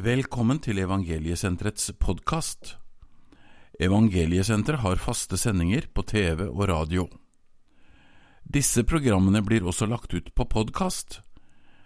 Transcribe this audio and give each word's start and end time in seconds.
Velkommen 0.00 0.56
til 0.64 0.78
Evangeliesenterets 0.80 1.90
podkast. 2.00 2.70
Evangeliesenteret 3.76 4.80
har 4.80 5.02
faste 5.02 5.36
sendinger 5.36 5.90
på 5.92 6.06
TV 6.08 6.46
og 6.46 6.62
radio. 6.70 7.04
Disse 8.40 8.80
programmene 8.88 9.42
blir 9.44 9.66
også 9.66 9.90
lagt 9.90 10.14
ut 10.16 10.30
på 10.32 10.46
podkast, 10.48 11.18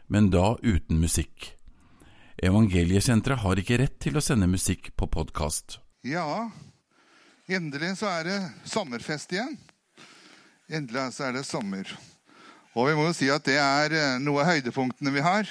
men 0.07 0.31
da 0.31 0.53
uten 0.63 1.03
musikk. 1.03 1.57
Evangeliesenteret 2.39 3.43
har 3.43 3.59
ikke 3.65 3.81
rett 3.83 3.99
til 4.07 4.21
å 4.21 4.23
sende 4.23 4.47
musikk 4.47 4.93
på 4.95 5.11
podkast. 5.11 5.81
Ja, 6.07 6.53
endelig 7.51 7.97
så 8.05 8.13
er 8.13 8.31
det 8.31 8.41
sommerfest 8.77 9.35
igjen. 9.35 9.59
Endelig 10.71 11.09
så 11.19 11.33
er 11.33 11.41
det 11.41 11.49
sommer. 11.51 11.91
Og 12.79 12.93
vi 12.93 12.95
må 12.95 13.09
jo 13.11 13.19
si 13.19 13.27
at 13.31 13.43
det 13.49 13.59
er 13.59 13.99
eh, 13.99 14.21
noe 14.23 14.45
av 14.45 14.55
høydepunktene 14.55 15.11
vi 15.15 15.27
har. 15.27 15.51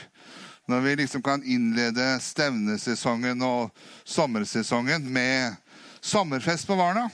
Når 0.67 0.80
vi 0.85 0.95
liksom 0.95 1.23
kan 1.23 1.44
innlede 1.44 2.05
stevnesesongen 2.23 3.41
og 3.44 3.73
sommersesongen 4.04 5.09
med 5.12 5.58
sommerfest 6.02 6.67
på 6.67 6.77
Varna. 6.80 7.09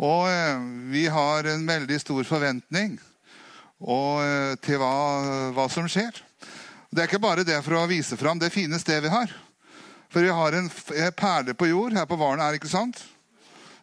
Og 0.00 0.26
eh, 0.30 0.58
vi 0.90 1.04
har 1.06 1.46
en 1.46 1.66
veldig 1.66 2.00
stor 2.00 2.24
forventning 2.24 2.96
eh, 2.96 4.56
til 4.64 4.80
hva, 4.80 4.96
hva 5.54 5.68
som 5.70 5.86
skjer. 5.90 6.22
Det 6.90 7.04
er 7.04 7.10
ikke 7.10 7.22
bare 7.22 7.46
det 7.46 7.60
for 7.62 7.78
å 7.78 7.86
vise 7.90 8.18
fram 8.18 8.40
det 8.40 8.50
fine 8.54 8.80
stedet 8.82 9.06
vi 9.06 9.14
har. 9.14 9.30
For 10.10 10.26
vi 10.26 10.34
har 10.34 10.56
en 10.58 10.70
perle 11.14 11.54
på 11.54 11.68
jord 11.70 11.94
her 11.94 12.08
på 12.10 12.18
Varna, 12.18 12.48
er 12.48 12.56
det 12.56 12.64
ikke 12.64 12.72
sant? 12.72 12.98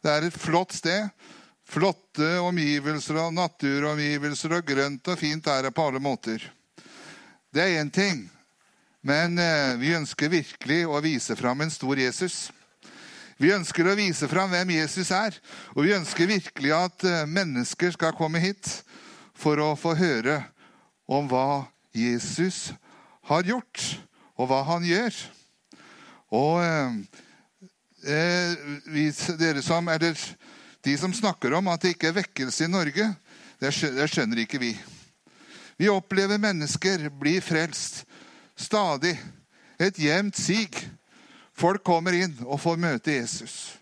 Det 0.03 0.11
er 0.11 0.27
et 0.27 0.39
flott 0.39 0.75
sted. 0.75 1.07
Flotte 1.67 2.37
omgivelser 2.43 3.19
og 3.25 3.33
naturomgivelser 3.35 4.57
og 4.57 4.67
grønt 4.67 5.07
og 5.11 5.19
fint 5.19 5.47
er 5.51 5.67
det 5.67 5.73
på 5.75 5.87
alle 5.87 5.99
måter. 6.03 6.43
Det 7.51 7.63
er 7.63 7.79
én 7.81 7.91
ting. 7.91 8.25
Men 9.07 9.39
eh, 9.39 9.77
vi 9.79 9.93
ønsker 9.95 10.31
virkelig 10.31 10.81
å 10.89 10.99
vise 11.03 11.35
fram 11.39 11.61
en 11.63 11.71
stor 11.71 11.99
Jesus. 11.99 12.49
Vi 13.37 13.53
ønsker 13.53 13.87
å 13.87 13.95
vise 13.95 14.27
fram 14.27 14.51
hvem 14.51 14.73
Jesus 14.75 15.11
er. 15.15 15.37
Og 15.75 15.85
vi 15.85 15.95
ønsker 15.95 16.27
virkelig 16.27 16.73
at 16.75 17.05
eh, 17.07 17.23
mennesker 17.29 17.93
skal 17.95 18.15
komme 18.17 18.41
hit 18.43 18.81
for 19.37 19.61
å 19.63 19.75
få 19.79 19.93
høre 19.95 20.41
om 21.07 21.29
hva 21.29 21.69
Jesus 21.95 22.73
har 23.29 23.47
gjort, 23.47 23.83
og 24.35 24.49
hva 24.49 24.59
han 24.73 24.83
gjør. 24.87 25.15
Og 26.35 26.59
eh, 26.65 26.99
eh, 28.11 28.67
vi, 28.91 29.07
dere 29.39 29.63
som, 29.63 29.87
eller 29.93 30.17
de 30.83 30.97
som 30.99 31.15
snakker 31.15 31.55
om 31.55 31.71
at 31.71 31.85
det 31.85 31.95
ikke 31.95 32.11
er 32.11 32.19
vekkelse 32.23 32.67
i 32.67 32.73
Norge, 32.73 33.07
det 33.61 33.71
skjønner 33.71 34.43
ikke 34.43 34.61
vi. 34.61 34.73
Vi 35.77 35.87
opplever 35.93 36.41
mennesker 36.41 37.07
bli 37.13 37.37
frelst 37.41 38.06
stadig. 38.57 39.15
Et 39.79 39.99
jevnt 39.99 40.35
sig. 40.35 40.69
Folk 41.57 41.83
kommer 41.85 42.13
inn 42.13 42.35
og 42.45 42.59
får 42.61 42.77
møte 42.81 43.13
Jesus. 43.13 43.77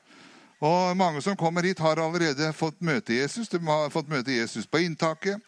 Og 0.64 0.96
Mange 0.98 1.22
som 1.22 1.36
kommer 1.36 1.64
hit, 1.64 1.80
har 1.80 2.00
allerede 2.00 2.54
fått 2.56 2.82
møte 2.82 3.16
Jesus. 3.16 3.50
De 3.52 3.60
har 3.60 3.92
fått 3.92 4.10
møte 4.12 4.32
Jesus 4.32 4.68
på 4.68 4.84
inntaket. 4.84 5.42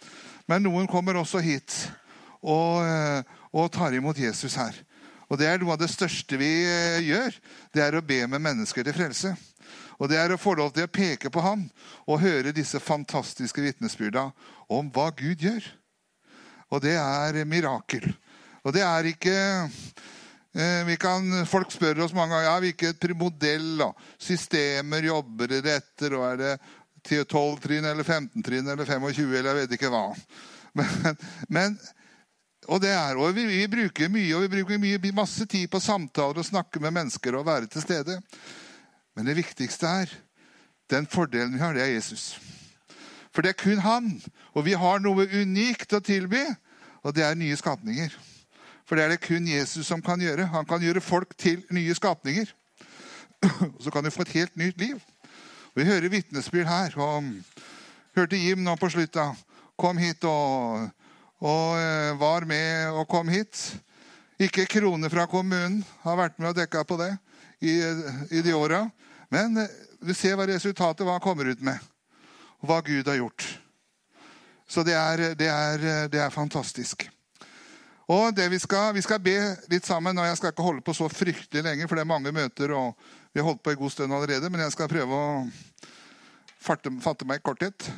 Men 0.47 0.63
noen 0.63 0.87
kommer 0.87 1.19
også 1.19 1.39
hit 1.43 1.73
og, 2.41 2.83
eh, 2.83 3.23
og 3.51 3.71
tar 3.71 3.95
imot 3.95 4.19
Jesus 4.19 4.55
her. 4.55 4.75
Og 5.29 5.37
Det 5.37 5.47
er 5.47 5.59
noe 5.59 5.73
av 5.75 5.79
det 5.79 5.91
største 5.91 6.37
vi 6.39 6.51
eh, 6.63 7.03
gjør. 7.03 7.35
Det 7.73 7.83
er 7.83 7.95
å 7.95 8.05
be 8.05 8.21
med 8.27 8.41
mennesker 8.41 8.83
til 8.83 8.95
frelse. 8.95 9.35
Og 9.99 10.09
det 10.09 10.19
er 10.19 10.31
å 10.31 10.39
få 10.39 10.53
lov 10.55 10.71
til 10.75 10.85
å 10.85 10.91
peke 10.91 11.31
på 11.33 11.41
ham 11.41 11.65
og 12.05 12.21
høre 12.21 12.53
disse 12.55 12.79
fantastiske 12.79 13.61
vitnesbyrda 13.61 14.29
om 14.69 14.91
hva 14.93 15.09
Gud 15.17 15.41
gjør. 15.41 15.65
Og 16.69 16.83
det 16.83 16.95
er 16.99 17.43
mirakel. 17.49 18.05
Og 18.67 18.75
det 18.75 18.83
er 18.83 19.07
ikke 19.13 19.35
eh, 19.63 20.81
vi 20.89 20.97
kan, 20.99 21.29
Folk 21.47 21.71
spør 21.71 22.03
oss 22.03 22.15
mange 22.15 22.35
ganger 22.35 22.49
ja, 22.49 22.57
hvilket 22.65 23.07
modell 23.15 23.69
da? 23.79 23.93
systemer 24.19 25.07
jobber 25.07 25.53
dere 25.55 25.77
etter. 25.79 26.17
og 26.19 26.25
Er 26.33 26.41
det 26.41 26.53
til 27.07 27.23
12 27.23 27.61
trinn 27.63 27.87
eller 27.87 28.03
15 28.03 28.43
trinn 28.43 28.67
eller 28.67 28.83
25 28.83 29.31
eller 29.31 29.53
jeg 29.53 29.61
vet 29.61 29.77
ikke 29.77 29.93
hva. 29.93 30.09
Men, 30.77 31.15
men 31.49 31.77
og 32.67 32.81
det 32.83 32.91
er, 32.91 33.15
og 33.17 33.31
vi, 33.33 33.47
vi 33.47 33.63
bruker 33.71 34.11
mye 34.11 34.35
og 34.35 34.43
vi 34.43 34.49
bruker 34.51 34.77
mye, 34.77 34.99
masse 35.15 35.47
tid 35.49 35.69
på 35.71 35.79
samtaler 35.81 36.43
og 36.43 36.45
snakke 36.45 36.81
med 36.83 36.93
mennesker 36.93 37.33
og 37.39 37.47
være 37.47 37.69
til 37.71 37.81
stede. 37.81 38.19
Men 39.15 39.25
det 39.25 39.37
viktigste 39.39 39.89
er 40.03 40.11
den 40.91 41.07
fordelen 41.09 41.55
vi 41.55 41.63
har, 41.63 41.73
det 41.73 41.81
er 41.81 41.95
Jesus. 41.95 42.35
For 43.33 43.41
det 43.41 43.55
er 43.55 43.61
kun 43.63 43.81
han. 43.81 44.11
Og 44.53 44.67
vi 44.67 44.75
har 44.77 45.01
noe 45.01 45.25
unikt 45.39 45.95
å 45.95 46.03
tilby, 46.03 46.43
og 47.01 47.15
det 47.15 47.25
er 47.25 47.39
nye 47.39 47.57
skapninger. 47.57 48.13
For 48.87 48.95
det 48.95 49.03
er 49.03 49.11
det 49.11 49.23
kun 49.25 49.47
Jesus 49.47 49.89
som 49.89 50.01
kan 50.01 50.21
gjøre. 50.23 50.47
Han 50.53 50.65
kan 50.65 50.81
gjøre 50.81 51.03
folk 51.03 51.33
til 51.37 51.59
nye 51.75 51.95
skapninger. 51.95 52.47
Så 53.83 53.91
kan 53.91 54.03
du 54.03 54.11
få 54.13 54.23
et 54.23 54.35
helt 54.37 54.55
nytt 54.55 54.79
liv. 54.79 55.01
Vi 55.75 55.85
hører 55.85 56.09
vitnesbyrd 56.09 56.69
her. 56.69 56.95
og 56.95 57.27
Hørte 58.15 58.39
Jim 58.39 58.63
nå 58.63 58.77
på 58.79 58.89
slutta. 58.89 59.33
Kom 59.77 59.99
hit 60.01 60.23
og, 60.25 60.87
og 61.43 61.75
eh, 61.77 62.15
var 62.17 62.47
med 62.49 62.95
og 62.95 63.05
kom 63.11 63.27
hit. 63.29 63.59
Ikke 64.39 64.65
krone 64.65 65.11
fra 65.11 65.27
kommunen. 65.29 65.83
Har 66.05 66.17
vært 66.17 66.39
med 66.39 66.53
og 66.53 66.57
dekka 66.57 66.85
på 66.87 66.97
det 67.03 67.11
i, 67.59 67.75
i 68.31 68.41
de 68.41 68.55
åra. 68.55 68.85
Men 69.29 69.59
eh, 69.61 69.77
vi 69.99 70.15
ser 70.15 70.39
hva 70.39 70.47
resultatet 70.47 71.03
hva 71.05 71.19
han 71.19 71.27
kommer 71.27 71.51
ut 71.51 71.61
med. 71.61 71.77
Og 72.63 72.71
hva 72.71 72.79
Gud 72.87 73.11
har 73.11 73.19
gjort. 73.19 73.45
Så 74.67 74.81
det 74.87 74.95
er, 74.95 75.27
det 75.35 75.51
er, 75.51 76.07
det 76.07 76.23
er 76.23 76.33
fantastisk. 76.33 77.05
Og 78.07 78.39
Vi 78.49 78.59
skal 78.59 78.93
vi 78.93 79.01
skal 79.01 79.19
be 79.19 79.37
litt 79.69 79.85
sammen, 79.85 80.17
og 80.17 80.25
jeg 80.25 80.37
skal 80.37 80.51
ikke 80.53 80.63
holde 80.63 80.81
på 80.81 80.93
så 80.93 81.09
fryktelig 81.11 81.63
lenge, 81.63 81.87
for 81.87 81.95
det 81.95 82.05
er 82.05 82.13
mange 82.13 82.31
møter, 82.31 82.71
og 82.71 82.95
vi 83.33 83.41
har 83.41 83.45
holdt 83.45 83.63
på 83.63 83.71
en 83.71 83.77
god 83.77 83.91
stund 83.91 84.13
allerede, 84.13 84.49
men 84.49 84.61
jeg 84.61 84.71
skal 84.71 84.87
prøve 84.87 85.11
å 85.11 85.47
fatte, 86.63 86.91
fatte 87.03 87.27
meg 87.27 87.41
i 87.41 87.43
korthet. 87.43 87.89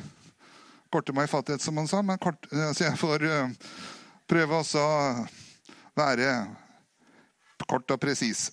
Korte 0.90 1.14
meg 1.14 1.28
i 1.28 1.30
fattighet, 1.30 1.62
som 1.62 1.78
han 1.78 1.86
sa. 1.86 2.02
Men 2.02 2.18
kort, 2.18 2.48
så 2.50 2.88
jeg 2.88 2.98
får 2.98 3.22
eh, 3.22 3.52
prøve 4.26 4.58
også 4.58 4.82
å 4.82 5.26
være 5.98 6.32
kort 7.68 7.94
og 7.94 8.00
presis. 8.02 8.48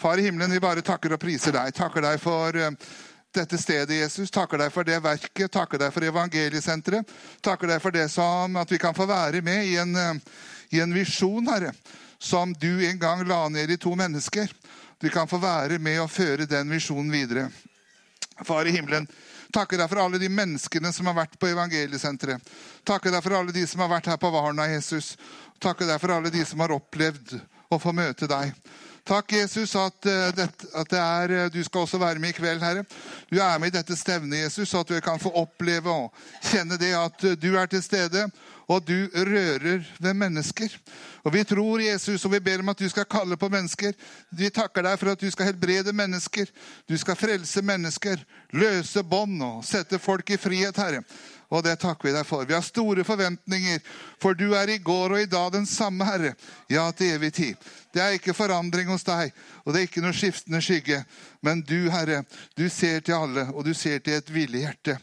Far 0.00 0.20
i 0.20 0.26
himmelen, 0.28 0.52
vi 0.52 0.60
bare 0.60 0.84
takker 0.84 1.16
og 1.16 1.22
priser 1.22 1.56
deg. 1.56 1.72
Takker 1.76 2.04
deg 2.04 2.20
for 2.20 2.56
eh, 2.56 2.92
dette 3.32 3.58
stedet, 3.60 3.96
Jesus. 4.02 4.30
Takker 4.32 4.60
deg 4.60 4.72
for 4.74 4.84
det 4.84 5.00
verket. 5.04 5.48
Takker 5.52 5.80
deg 5.80 5.92
for 5.94 6.04
evangeliesenteret. 6.04 7.12
Takker 7.44 7.72
deg 7.72 7.82
for 7.82 7.94
det 7.94 8.06
som 8.12 8.56
at 8.60 8.72
vi 8.72 8.80
kan 8.80 8.96
få 8.96 9.08
være 9.08 9.40
med 9.44 9.72
i 9.72 9.76
en, 9.80 9.96
eh, 9.96 10.40
i 10.70 10.80
en 10.80 10.94
visjon, 10.94 11.48
Herre, 11.48 11.72
som 12.18 12.52
du 12.52 12.86
en 12.86 12.98
gang 12.98 13.24
la 13.28 13.48
ned 13.48 13.70
i 13.70 13.78
to 13.80 13.94
mennesker. 13.96 14.50
Du 15.00 15.08
kan 15.10 15.28
få 15.28 15.38
være 15.40 15.78
med 15.78 16.00
og 16.02 16.10
føre 16.12 16.46
den 16.46 16.70
visjonen 16.70 17.10
videre. 17.12 17.48
Far 18.44 18.68
i 18.68 18.72
himmelen, 18.72 19.06
takker 19.52 19.80
deg 19.80 19.88
for 19.90 20.00
alle 20.02 20.20
de 20.20 20.28
menneskene 20.32 20.92
som 20.92 21.08
har 21.10 21.16
vært 21.16 21.38
på 21.40 21.50
evangeliesenteret. 21.50 22.52
Takker 22.88 23.12
deg 23.12 23.24
for 23.24 23.36
alle 23.36 23.54
de 23.56 23.66
som 23.68 23.82
har 23.84 23.90
vært 23.92 24.12
her 24.12 24.20
på 24.20 24.30
Varna, 24.32 24.68
Jesus. 24.70 25.16
Takker 25.60 25.88
deg 25.88 26.00
for 26.00 26.14
alle 26.14 26.32
de 26.32 26.44
som 26.48 26.60
har 26.64 26.72
opplevd 26.76 27.36
å 27.70 27.78
få 27.80 27.92
møte 27.96 28.28
deg. 28.30 28.54
Takk, 29.04 29.32
Jesus, 29.32 29.72
at, 29.76 30.06
eh, 30.06 30.46
at 30.74 30.92
er, 30.92 31.32
eh, 31.32 31.48
du 31.50 31.64
skal 31.64 31.80
også 31.80 31.98
være 31.98 32.18
med 32.18 32.30
i 32.30 32.36
kveld, 32.36 32.62
Herre. 32.62 32.84
Du 33.30 33.40
er 33.40 33.58
med 33.58 33.72
i 33.72 33.78
dette 33.78 33.96
stevnet, 33.96 34.44
Jesus, 34.44 34.68
så 34.68 34.80
at 34.80 34.90
vi 34.90 35.00
kan 35.00 35.18
få 35.18 35.32
oppleve 35.34 35.90
og 35.90 36.12
kjenne 36.42 36.78
det 36.78 36.92
at 36.94 37.24
eh, 37.24 37.36
du 37.36 37.56
er 37.56 37.66
til 37.66 37.82
stede, 37.82 38.28
og 38.70 38.84
du 38.86 39.08
rører 39.14 39.82
ved 39.98 40.14
mennesker. 40.14 40.70
Og 41.24 41.34
Vi 41.34 41.42
tror, 41.44 41.80
Jesus, 41.82 42.24
og 42.24 42.32
vi 42.32 42.40
ber 42.40 42.62
om 42.62 42.68
at 42.70 42.78
du 42.78 42.88
skal 42.88 43.04
kalle 43.04 43.36
på 43.36 43.48
mennesker. 43.50 43.92
Vi 44.30 44.50
takker 44.50 44.86
deg 44.86 44.98
for 44.98 45.10
at 45.10 45.20
du 45.20 45.30
skal 45.30 45.50
helbrede 45.50 45.92
mennesker. 45.92 46.46
Du 46.88 46.96
skal 46.98 47.18
frelse 47.18 47.62
mennesker, 47.62 48.22
løse 48.54 49.02
bånd 49.02 49.42
og 49.42 49.64
sette 49.66 49.98
folk 49.98 50.30
i 50.30 50.38
frihet, 50.38 50.76
Herre. 50.76 51.02
Og 51.50 51.64
det 51.66 51.80
takker 51.82 52.08
vi 52.08 52.14
deg 52.14 52.26
for. 52.26 52.46
Vi 52.46 52.54
har 52.54 52.62
store 52.62 53.04
forventninger, 53.04 53.80
for 54.22 54.38
du 54.38 54.52
er 54.54 54.70
i 54.70 54.78
går 54.78 55.16
og 55.16 55.22
i 55.24 55.30
dag 55.30 55.50
den 55.52 55.66
samme, 55.66 56.06
Herre. 56.06 56.36
Ja, 56.70 56.86
til 56.94 57.16
evig 57.16 57.32
tid. 57.34 57.70
Det 57.90 58.02
er 58.02 58.14
ikke 58.14 58.36
forandring 58.38 58.86
hos 58.92 59.02
deg, 59.02 59.34
og 59.64 59.74
det 59.74 59.80
er 59.80 59.88
ikke 59.88 60.04
noe 60.04 60.14
skiftende 60.14 60.62
skygge. 60.62 61.02
Men 61.42 61.64
du, 61.66 61.90
Herre, 61.90 62.22
du 62.54 62.68
ser 62.70 63.02
til 63.02 63.18
alle, 63.18 63.48
og 63.50 63.66
du 63.66 63.74
ser 63.74 63.98
til 63.98 64.20
et 64.20 64.30
villig 64.30 64.62
hjerte. 64.62 65.00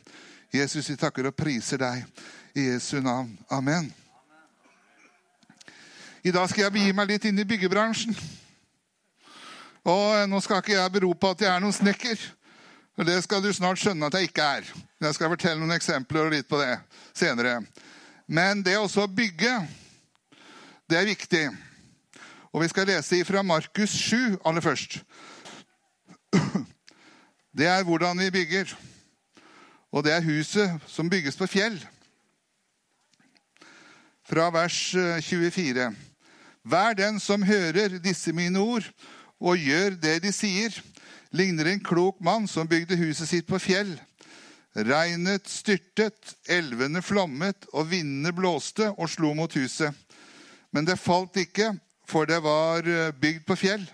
Jesus, 0.54 0.90
vi 0.90 0.96
takker 0.96 1.28
og 1.28 1.36
priser 1.36 1.82
deg 1.82 2.04
i 2.56 2.70
Jesu 2.70 3.02
navn. 3.04 3.34
Amen. 3.52 3.90
I 6.24 6.32
dag 6.32 6.48
skal 6.50 6.66
jeg 6.66 6.76
begi 6.76 6.94
meg 6.96 7.12
litt 7.12 7.28
inn 7.28 7.40
i 7.40 7.48
byggebransjen. 7.48 8.16
Og 9.88 10.06
eh, 10.16 10.26
nå 10.28 10.40
skal 10.44 10.64
ikke 10.64 10.76
jeg 10.76 10.94
bero 10.96 11.12
på 11.16 11.32
at 11.36 11.44
jeg 11.44 11.52
er 11.52 11.64
noen 11.64 11.76
snekker. 11.76 12.24
Det 13.08 13.20
skal 13.24 13.44
du 13.44 13.52
snart 13.54 13.80
skjønne 13.80 14.08
at 14.08 14.16
jeg 14.18 14.32
ikke 14.32 14.48
er. 14.58 14.72
Jeg 15.04 15.16
skal 15.16 15.32
fortelle 15.36 15.62
noen 15.62 15.76
eksempler 15.76 16.26
og 16.26 16.34
litt 16.34 16.48
på 16.50 16.60
det 16.64 16.80
senere. 17.16 17.60
Men 18.28 18.64
det 18.66 18.80
også 18.80 19.06
å 19.06 19.12
bygge, 19.12 19.54
det 20.90 20.98
er 20.98 21.12
viktig. 21.12 21.46
Og 22.56 22.64
vi 22.64 22.72
skal 22.72 22.88
lese 22.90 23.22
fra 23.28 23.44
Markus 23.46 23.94
7 23.94 24.40
aller 24.48 24.64
først. 24.64 25.02
Det 27.58 27.66
er 27.66 27.84
hvordan 27.88 28.20
vi 28.22 28.28
bygger. 28.30 28.74
Og 29.92 30.04
det 30.04 30.14
er 30.14 30.26
huset 30.26 30.90
som 30.90 31.10
bygges 31.10 31.38
på 31.40 31.48
fjell. 31.48 31.78
Fra 34.28 34.50
vers 34.52 34.80
eh, 34.96 35.22
24. 35.24 35.88
Vær 36.68 36.98
den 37.00 37.20
som 37.24 37.46
hører 37.48 38.00
disse 38.04 38.34
mine 38.36 38.60
ord, 38.60 38.88
og 39.40 39.58
gjør 39.62 39.96
det 40.02 40.18
de 40.26 40.34
sier, 40.36 40.74
ligner 41.32 41.70
en 41.72 41.84
klok 41.84 42.20
mann 42.24 42.48
som 42.50 42.68
bygde 42.68 42.98
huset 43.00 43.30
sitt 43.30 43.48
på 43.48 43.60
fjell. 43.62 43.94
Regnet 44.76 45.48
styrtet, 45.50 46.36
elvene 46.50 47.02
flommet, 47.02 47.70
og 47.74 47.88
vindene 47.92 48.34
blåste 48.36 48.92
og 48.98 49.10
slo 49.10 49.32
mot 49.38 49.54
huset. 49.56 49.94
Men 50.76 50.86
det 50.86 51.00
falt 51.00 51.40
ikke, 51.40 51.72
for 52.08 52.28
det 52.28 52.42
var 52.44 52.84
eh, 52.84 53.14
bygd 53.16 53.48
på 53.48 53.56
fjell. 53.58 53.88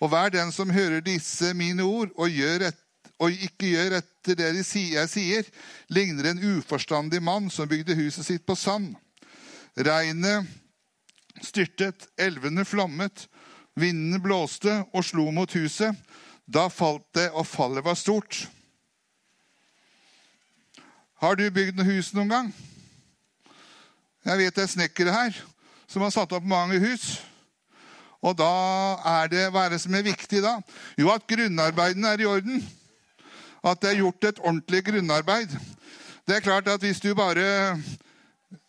Og 0.00 0.08
hver 0.08 0.32
den 0.32 0.48
som 0.52 0.72
hører 0.72 1.04
disse 1.04 1.52
mine 1.54 1.84
ord 1.84 2.08
og, 2.16 2.32
et, 2.32 2.78
og 3.20 3.44
ikke 3.46 3.74
gjør 3.74 3.98
etter 3.98 4.38
det 4.38 4.50
de 4.56 4.64
sier, 4.64 5.02
jeg 5.02 5.10
sier, 5.12 5.50
ligner 5.92 6.30
en 6.30 6.42
uforstandig 6.56 7.20
mann 7.22 7.50
som 7.52 7.68
bygde 7.68 7.98
huset 7.98 8.26
sitt 8.26 8.46
på 8.48 8.56
sand. 8.56 8.94
Regnet 9.76 10.48
styrtet, 11.44 12.08
elvene 12.20 12.64
flommet, 12.64 13.26
vindene 13.78 14.20
blåste 14.22 14.80
og 14.92 15.04
slo 15.06 15.28
mot 15.34 15.52
huset. 15.56 15.96
Da 16.50 16.66
falt 16.72 17.06
det, 17.14 17.28
og 17.30 17.46
fallet 17.46 17.84
var 17.84 17.94
stort. 17.94 18.48
Har 21.20 21.36
du 21.36 21.44
bygd 21.52 21.78
noe 21.78 21.86
hus 21.86 22.14
noen 22.16 22.32
gang? 22.32 22.52
Jeg 24.24 24.40
vet 24.40 24.56
det 24.56 24.64
er 24.64 24.72
snekkere 24.74 25.14
her 25.14 25.36
som 25.90 26.02
har 26.04 26.12
satt 26.14 26.32
opp 26.36 26.46
mange 26.46 26.80
hus. 26.80 27.20
Og 28.20 28.34
da 28.36 28.50
er 29.20 29.30
det 29.32 29.46
hva 29.52 29.66
er 29.66 29.74
det 29.74 29.80
som 29.84 29.94
er 29.96 30.04
viktig 30.04 30.42
da? 30.44 30.58
Jo, 30.98 31.08
at 31.12 31.28
grunnarbeidene 31.28 32.10
er 32.10 32.24
i 32.24 32.28
orden. 32.28 32.60
At 33.64 33.82
det 33.82 33.90
er 33.90 34.00
gjort 34.00 34.24
et 34.24 34.40
ordentlig 34.40 34.84
grunnarbeid. 34.86 35.52
Det 36.26 36.36
er 36.36 36.44
klart 36.44 36.68
at 36.68 36.80
hvis 36.80 37.00
du 37.00 37.14
bare, 37.14 37.76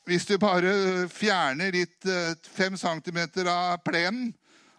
hvis 0.05 0.25
du 0.25 0.37
bare 0.37 1.07
fjerner 1.09 1.71
litt 1.71 2.05
eh, 2.09 2.35
fem 2.55 2.77
centimeter 2.77 3.47
av 3.47 3.79
plenen, 3.85 4.33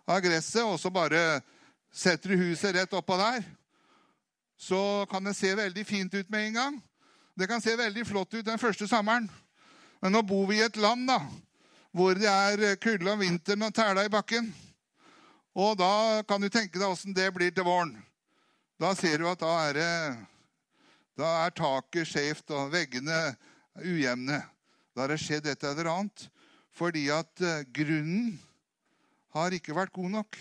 av 0.07 0.21
gresset, 0.21 0.65
og 0.67 0.81
så 0.81 0.91
bare 0.91 1.41
setter 1.95 2.33
du 2.33 2.43
huset 2.43 2.75
rett 2.77 2.97
oppå 2.97 3.17
der, 3.21 3.45
så 4.59 5.07
kan 5.11 5.25
det 5.25 5.37
se 5.37 5.55
veldig 5.57 5.87
fint 5.87 6.15
ut 6.15 6.31
med 6.31 6.47
en 6.49 6.59
gang. 6.59 6.83
Det 7.39 7.49
kan 7.49 7.63
se 7.63 7.77
veldig 7.77 8.07
flott 8.07 8.35
ut 8.35 8.47
den 8.47 8.61
første 8.61 8.89
sommeren. 8.89 9.31
Men 10.03 10.13
nå 10.13 10.23
bor 10.27 10.47
vi 10.51 10.59
i 10.59 10.67
et 10.67 10.77
land 10.77 11.07
da, 11.09 11.19
hvor 11.95 12.15
det 12.19 12.29
er 12.29 12.77
kulde 12.83 13.13
om 13.13 13.21
vinteren 13.23 13.63
og 13.63 13.75
tæla 13.75 14.05
i 14.05 14.13
bakken. 14.13 14.53
Og 15.55 15.77
da 15.79 16.23
kan 16.29 16.41
du 16.41 16.49
tenke 16.49 16.79
deg 16.79 16.89
åssen 16.89 17.15
det 17.15 17.31
blir 17.35 17.53
til 17.55 17.67
våren. 17.67 17.95
Da 18.83 18.97
ser 18.99 19.21
du 19.23 19.29
at 19.31 19.39
da 19.39 19.51
er, 19.69 19.77
det, 19.79 19.91
da 21.15 21.29
er 21.45 21.53
taket 21.55 22.09
skjevt 22.11 22.51
og 22.51 22.73
veggene 22.73 23.19
ujevne. 23.79 24.41
Da 24.91 25.05
har 25.05 25.13
det 25.13 25.21
skjedd 25.23 25.47
et 25.47 25.67
eller 25.69 25.87
annet. 25.93 26.25
Fordi 26.75 27.05
at 27.15 27.45
eh, 27.47 27.63
grunnen 27.71 28.41
har 29.37 29.55
ikke 29.55 29.77
vært 29.77 29.95
god 29.95 30.11
nok. 30.17 30.39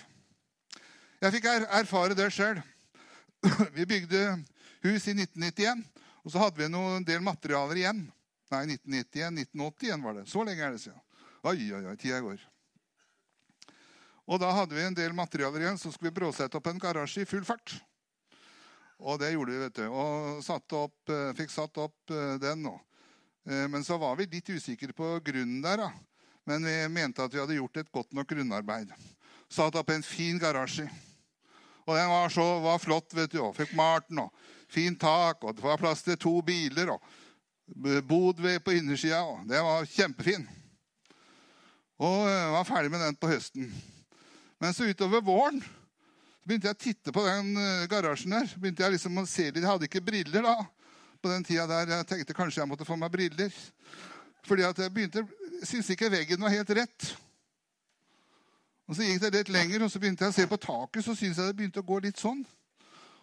Jeg 1.21 1.35
fikk 1.35 1.51
erfare 1.51 2.17
det 2.17 2.31
sjøl. 2.33 2.63
Vi 3.77 3.85
bygde 3.85 4.23
hus 4.87 5.05
i 5.05 5.13
1991. 5.13 5.85
Og 6.25 6.33
så 6.33 6.41
hadde 6.41 6.57
vi 6.57 6.65
en 6.65 7.05
del 7.05 7.21
materialer 7.25 7.77
igjen. 7.77 8.01
Nei, 8.53 8.63
1991, 8.73 9.37
1981 9.53 10.03
var 10.05 10.17
det. 10.17 10.25
Så 10.29 10.43
lenge 10.45 10.65
er 10.65 10.73
det 10.73 10.81
siden. 10.81 10.97
Oi, 11.45 11.55
oi, 11.73 11.83
oi, 11.89 11.95
tida 11.97 12.19
går. 12.21 12.41
Og 14.29 14.41
da 14.41 14.51
hadde 14.53 14.77
vi 14.77 14.83
en 14.85 14.97
del 14.97 15.13
materialer 15.17 15.65
igjen, 15.65 15.81
så 15.81 15.93
skulle 15.93 16.09
vi 16.09 16.19
bråsette 16.19 16.57
opp 16.57 16.69
en 16.69 16.81
garasje 16.81 17.25
i 17.25 17.29
full 17.29 17.45
fart. 17.45 17.73
Og 19.01 19.17
det 19.17 19.31
gjorde 19.33 19.53
vi, 19.55 19.61
vet 19.63 19.79
du. 19.79 19.85
Og 19.89 20.41
satt 20.45 20.77
opp, 20.77 21.09
eh, 21.09 21.33
fikk 21.37 21.49
satt 21.53 21.77
opp 21.81 22.13
eh, 22.13 22.35
den 22.41 22.61
nå. 22.67 22.75
Eh, 23.49 23.65
men 23.71 23.83
så 23.83 23.97
var 23.97 24.17
vi 24.19 24.29
litt 24.29 24.51
usikre 24.53 24.93
på 24.93 25.15
grunnen 25.25 25.61
der. 25.63 25.81
da. 25.81 25.89
Men 26.45 26.65
vi 26.65 26.75
mente 26.93 27.23
at 27.23 27.33
vi 27.33 27.41
hadde 27.41 27.57
gjort 27.57 27.81
et 27.81 27.91
godt 27.91 28.13
nok 28.13 28.29
grunnarbeid. 28.29 28.93
Satt 29.49 29.75
opp 29.75 29.89
en 29.89 30.05
fin 30.05 30.37
garasje. 30.41 30.85
Og 31.87 31.97
den 31.97 32.11
var 32.11 32.29
så 32.29 32.45
var 32.61 32.79
flott. 32.79 33.13
vet 33.13 33.33
du, 33.33 33.41
og 33.41 33.55
Fikk 33.57 33.73
malt 33.73 34.07
den. 34.09 34.21
og 34.21 34.29
Fint 34.71 35.01
tak, 35.01 35.43
og 35.43 35.55
det 35.55 35.63
var 35.63 35.81
plass 35.81 36.05
til 36.05 36.17
to 36.17 36.41
biler. 36.41 36.93
og 36.93 37.01
Bodved 38.05 38.61
på 38.63 38.77
innersida. 38.77 39.23
Det 39.49 39.59
var 39.65 39.89
kjempefin. 39.89 40.47
Og 41.97 42.25
var 42.53 42.63
ferdig 42.69 42.91
med 42.91 43.01
den 43.01 43.15
på 43.15 43.27
høsten. 43.27 43.73
Men 44.61 44.73
så 44.73 44.85
utover 44.85 45.21
våren 45.25 45.61
så 46.41 46.49
begynte 46.49 46.71
jeg 46.71 46.73
å 46.73 46.81
titte 46.81 47.11
på 47.13 47.21
den 47.21 47.49
eh, 47.61 47.83
garasjen 47.85 48.33
der. 48.33 48.47
begynte 48.57 48.81
Jeg 48.81 48.95
liksom 48.95 49.19
å 49.21 49.27
se 49.29 49.43
litt. 49.51 49.59
Jeg 49.61 49.69
hadde 49.69 49.85
ikke 49.85 50.01
briller 50.01 50.41
da. 50.41 50.55
på 51.21 51.29
den 51.29 51.43
tida 51.45 51.67
der. 51.69 51.91
Jeg 51.99 52.07
tenkte 52.09 52.33
kanskje 52.33 52.63
jeg 52.63 52.69
måtte 52.71 52.87
få 52.87 52.95
meg 52.97 53.11
briller. 53.13 53.51
Fordi 54.49 54.65
at 54.65 54.79
jeg 54.81 54.93
begynte, 54.93 55.21
syntes 55.61 55.91
ikke 55.93 56.09
veggen 56.09 56.41
var 56.41 56.49
helt 56.49 56.71
rett. 56.73 57.11
Og 58.89 58.97
Så 58.97 59.05
gikk 59.05 59.21
det 59.21 59.31
litt 59.35 59.51
lenger, 59.53 59.85
og 59.85 59.91
så 59.93 60.01
begynte 60.01 60.25
jeg 60.25 60.33
å 60.33 60.37
se 60.39 60.47
på 60.49 60.59
taket. 60.65 61.05
Så 61.05 61.13
syntes 61.13 61.37
jeg 61.37 61.51
det 61.51 61.59
begynte 61.59 61.83
å 61.83 61.89
gå 61.91 61.99
litt 62.07 62.17
sånn. 62.17 62.41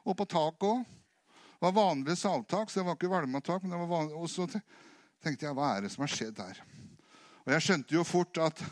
Og 0.07 0.15
på 0.15 0.29
taket 0.31 0.69
òg. 0.71 0.87
Det 1.59 1.67
var 1.67 1.75
vanlig 1.75 2.15
salttak, 2.23 2.71
så 2.71 2.79
det 2.79 2.87
var 2.87 2.95
ikke 2.95 3.11
valmatak. 3.11 3.67
men 3.67 3.75
det 3.75 3.83
var 3.83 3.93
vanlig. 3.97 4.15
Og 4.15 4.31
så 4.31 4.47
tenkte 4.47 5.49
jeg, 5.49 5.57
hva 5.59 5.75
er 5.75 5.83
det 5.83 5.91
som 5.91 6.07
har 6.07 6.15
skjedd 6.15 6.39
her? 6.39 6.63
Og 7.43 7.53
jeg 7.57 7.67
skjønte 7.67 7.99
jo 7.99 8.07
fort 8.07 8.39
at 8.47 8.63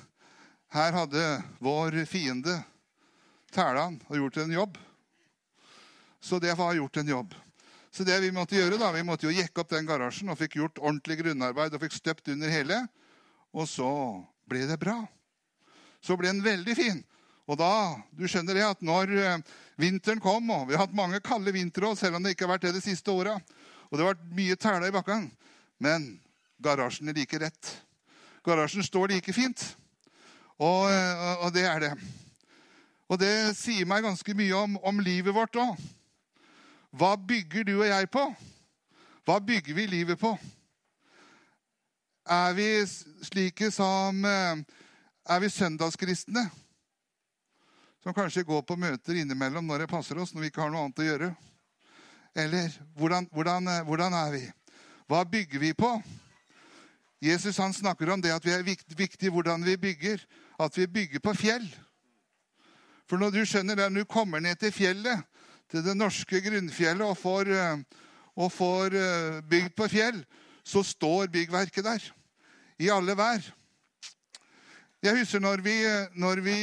her 0.70 0.94
hadde 1.02 1.26
vår 1.58 2.04
fiende 2.06 2.60
Tælan 3.54 3.98
gjort 4.08 4.36
en 4.42 4.52
jobb. 4.52 4.78
Så 6.20 6.38
det 6.42 6.54
var 6.58 6.74
gjort 6.74 6.96
en 6.96 7.08
jobb. 7.08 7.34
Så 7.90 8.04
det 8.04 8.18
vi 8.20 8.32
måtte 8.34 8.56
gjøre 8.58 8.76
da, 8.80 8.90
vi 8.92 9.04
måtte 9.06 9.28
jo 9.28 9.32
jekke 9.32 9.62
opp 9.62 9.70
den 9.72 9.86
garasjen 9.88 10.28
og 10.28 10.36
fikk 10.40 10.58
gjort 10.58 10.80
ordentlig 10.82 11.20
grunnarbeid 11.22 11.74
og 11.74 11.84
fikk 11.86 11.94
støpt 11.96 12.28
under 12.28 12.50
hele. 12.52 12.82
Og 13.56 13.68
så 13.70 13.88
ble 14.44 14.66
det 14.68 14.76
bra. 14.82 14.98
Så 16.04 16.16
ble 16.18 16.28
den 16.28 16.42
veldig 16.44 16.74
fin. 16.76 16.98
Og 17.46 17.56
da, 17.60 17.70
du 18.10 18.26
skjønner 18.28 18.58
det, 18.58 18.66
at 18.66 18.82
når 18.84 19.12
eh, 19.16 19.54
Vinteren 19.80 20.20
kom, 20.20 20.50
og 20.50 20.66
vi 20.68 20.74
har 20.74 20.86
hatt 20.86 20.98
mange 20.98 21.22
kalde 21.24 21.54
vintre 21.54 21.92
selv 21.96 22.18
om 22.18 22.24
det 22.24 22.34
ikke 22.34 22.46
har 22.46 22.56
vært 22.56 22.66
det 22.66 22.74
de 22.76 22.84
siste 22.84 23.12
åra. 23.12 23.36
Og 23.86 23.96
det 23.96 24.02
har 24.02 24.14
vært 24.14 24.30
mye 24.34 24.58
tæla 24.58 24.90
i 24.90 24.94
bakken. 24.94 25.28
Men 25.78 26.08
garasjen 26.62 27.08
er 27.12 27.16
like 27.16 27.38
rett. 27.40 27.72
Garasjen 28.46 28.84
står 28.86 29.14
like 29.14 29.34
fint. 29.36 29.62
Og, 30.56 30.88
og, 30.88 31.50
det 31.54 31.66
er 31.68 31.82
det. 31.84 31.92
Og 33.06 33.20
det 33.20 33.54
sier 33.58 33.86
meg 33.86 34.04
ganske 34.06 34.34
mye 34.34 34.58
om, 34.58 34.76
om 34.82 35.00
livet 35.00 35.34
vårt 35.34 35.56
òg. 35.62 35.78
Hva 36.96 37.14
bygger 37.16 37.66
du 37.68 37.74
og 37.78 37.86
jeg 37.86 38.10
på? 38.10 38.24
Hva 39.26 39.40
bygger 39.42 39.74
vi 39.74 39.86
livet 39.90 40.20
på? 40.20 40.32
Er 42.26 42.54
vi 42.58 42.68
slike 43.26 43.70
som 43.70 44.24
eh, 44.24 44.62
Er 45.26 45.40
vi 45.42 45.50
søndagskristne? 45.50 46.48
som 48.06 48.14
kanskje 48.14 48.44
går 48.46 48.60
på 48.62 48.76
møter 48.78 49.16
innimellom 49.18 49.66
når 49.66 49.82
det 49.82 49.90
passer 49.90 50.14
oss, 50.22 50.30
når 50.30 50.44
vi 50.44 50.48
ikke 50.52 50.60
har 50.62 50.70
noe 50.70 50.84
annet 50.84 51.00
å 51.02 51.06
gjøre? 51.08 51.30
Eller 52.38 52.76
hvordan, 52.94 53.26
hvordan, 53.34 53.66
eh, 53.66 53.82
hvordan 53.82 54.14
er 54.14 54.28
vi? 54.30 54.42
Hva 55.10 55.24
bygger 55.26 55.58
vi 55.58 55.72
på? 55.74 55.90
Jesus 57.18 57.58
han 57.58 57.74
snakker 57.74 58.12
om 58.14 58.22
det 58.22 58.30
at 58.30 58.46
vi 58.46 58.52
er 58.54 58.62
viktig, 58.62 58.94
viktig 58.94 59.32
hvordan 59.34 59.66
vi 59.66 59.74
bygger. 59.88 60.22
At 60.54 60.78
vi 60.78 60.86
bygger 60.86 61.18
på 61.18 61.34
fjell. 61.34 61.66
For 63.06 63.20
når 63.20 63.34
du 63.34 63.42
skjønner 63.46 63.78
det, 63.78 63.86
når 63.92 64.04
du 64.04 64.10
kommer 64.10 64.42
ned 64.42 64.58
til 64.60 64.74
fjellet, 64.74 65.22
til 65.70 65.82
det 65.84 65.96
norske 65.96 66.40
grunnfjellet, 66.42 67.06
og 67.06 67.18
får, 67.18 67.50
eh, 67.54 68.02
og 68.36 68.52
får 68.52 68.98
eh, 68.98 69.40
bygd 69.50 69.74
på 69.78 69.88
fjell, 69.90 70.20
så 70.66 70.82
står 70.82 71.30
byggverket 71.32 71.84
der. 71.86 72.10
I 72.78 72.90
alle 72.92 73.16
vær. 73.16 73.42
Jeg 75.02 75.18
husker 75.20 75.40
når 75.40 75.62
vi, 75.62 75.76
når 76.18 76.40
vi 76.42 76.56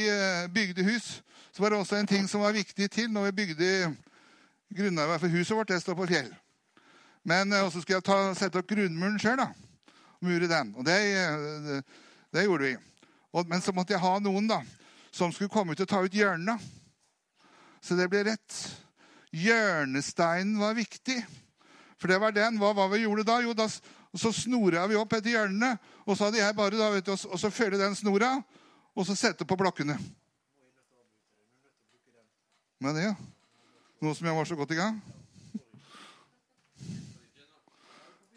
bygde 0.52 0.84
hus, 0.84 1.22
så 1.52 1.62
var 1.62 1.70
det 1.70 1.78
også 1.78 1.96
en 1.96 2.06
ting 2.06 2.28
som 2.28 2.42
var 2.42 2.52
viktig 2.52 2.90
til 2.90 3.10
når 3.10 3.30
vi 3.30 3.38
bygde 3.40 3.96
grunnarbeid 4.74 5.20
for 5.22 5.28
huset 5.28 5.56
vårt. 5.56 5.68
Det 5.68 5.82
står 5.82 5.94
på 5.94 6.06
fjell. 6.10 6.32
Men 7.24 7.52
eh, 7.52 7.70
så 7.70 7.80
skulle 7.80 8.00
jeg 8.00 8.06
ta, 8.06 8.18
sette 8.36 8.60
opp 8.60 8.68
grunnmuren 8.68 9.18
sjøl. 9.22 9.40
Mure 10.24 10.48
den. 10.48 10.72
Og 10.76 10.86
det, 10.86 10.98
det, 11.64 11.78
det 12.34 12.44
gjorde 12.44 12.68
vi. 12.68 12.74
Og, 13.32 13.46
men 13.48 13.62
så 13.64 13.72
måtte 13.76 13.94
jeg 13.94 14.02
ha 14.02 14.18
noen 14.22 14.48
da, 14.48 14.60
som 15.14 15.32
skulle 15.32 15.52
komme 15.52 15.74
ut 15.74 15.82
og 15.84 15.88
ta 15.88 16.02
ut 16.02 16.14
hjørnene. 16.14 16.58
Så 17.84 17.94
det 17.98 18.08
ble 18.10 18.24
rett. 18.26 18.60
Hjørnesteinen 19.34 20.58
var 20.58 20.74
viktig. 20.74 21.20
For 22.00 22.10
det 22.10 22.18
var 22.22 22.34
den. 22.34 22.58
Hva 22.58 22.72
var 22.74 22.90
vi 22.90 23.04
gjorde 23.04 23.26
da? 23.28 23.38
Jo, 23.44 23.54
da 23.54 23.68
så 24.14 24.32
snora 24.34 24.86
vi 24.90 24.98
opp 24.98 25.14
etter 25.16 25.34
hjørnene. 25.34 25.74
Og 26.06 26.16
så 26.16 26.28
hadde 26.28 26.40
jeg 26.40 26.56
bare 26.58 26.78
da, 26.78 26.90
du, 26.98 27.12
og 27.14 27.38
så 27.40 27.50
følge 27.50 27.80
den 27.80 27.96
snora, 27.98 28.36
og 28.94 29.06
så 29.06 29.16
sette 29.18 29.46
på 29.46 29.58
blokkene. 29.58 29.98
Med 32.82 32.98
det, 32.98 33.08
ja. 33.08 33.14
Nå 34.02 34.14
som 34.14 34.26
jeg 34.28 34.36
var 34.36 34.50
så 34.50 34.58
godt 34.58 34.74
i 34.74 34.80
gang. 34.80 34.98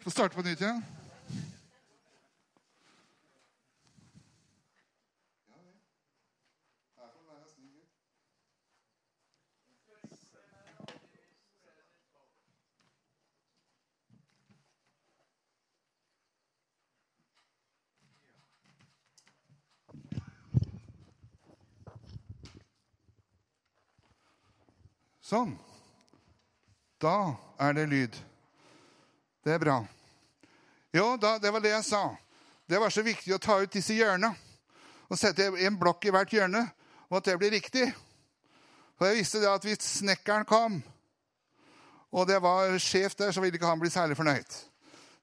Få 0.02 0.14
starte 0.14 0.38
på 0.38 0.46
nytt 0.46 0.62
igjen. 0.62 0.82
Ja. 0.82 0.97
Sånn. 25.28 25.52
Da 27.02 27.36
er 27.60 27.74
det 27.76 27.86
lyd. 27.90 28.14
Det 29.44 29.52
er 29.52 29.60
bra. 29.60 29.78
Jo, 30.96 31.18
da, 31.20 31.34
det 31.38 31.52
var 31.52 31.60
det 31.60 31.74
jeg 31.74 31.84
sa. 31.84 32.02
Det 32.68 32.80
var 32.80 32.92
så 32.92 33.04
viktig 33.04 33.34
å 33.36 33.40
ta 33.42 33.58
ut 33.60 33.72
disse 33.72 33.96
hjørnene 33.96 34.32
og 35.08 35.16
sette 35.16 35.46
en 35.64 35.76
blokk 35.80 36.04
i 36.04 36.12
hvert 36.12 36.32
hjørne, 36.32 36.66
og 37.08 37.20
at 37.20 37.28
det 37.30 37.36
blir 37.40 37.54
riktig. 37.54 37.86
For 38.96 39.08
jeg 39.08 39.22
visste 39.22 39.40
det 39.40 39.48
at 39.48 39.64
hvis 39.64 39.80
snekkeren 40.02 40.44
kom, 40.48 40.76
og 42.12 42.28
det 42.28 42.36
var 42.44 42.76
sjef 42.80 43.16
der, 43.16 43.32
så 43.32 43.40
ville 43.40 43.56
ikke 43.56 43.68
han 43.68 43.80
bli 43.80 43.88
særlig 43.92 44.16
fornøyd. 44.18 44.58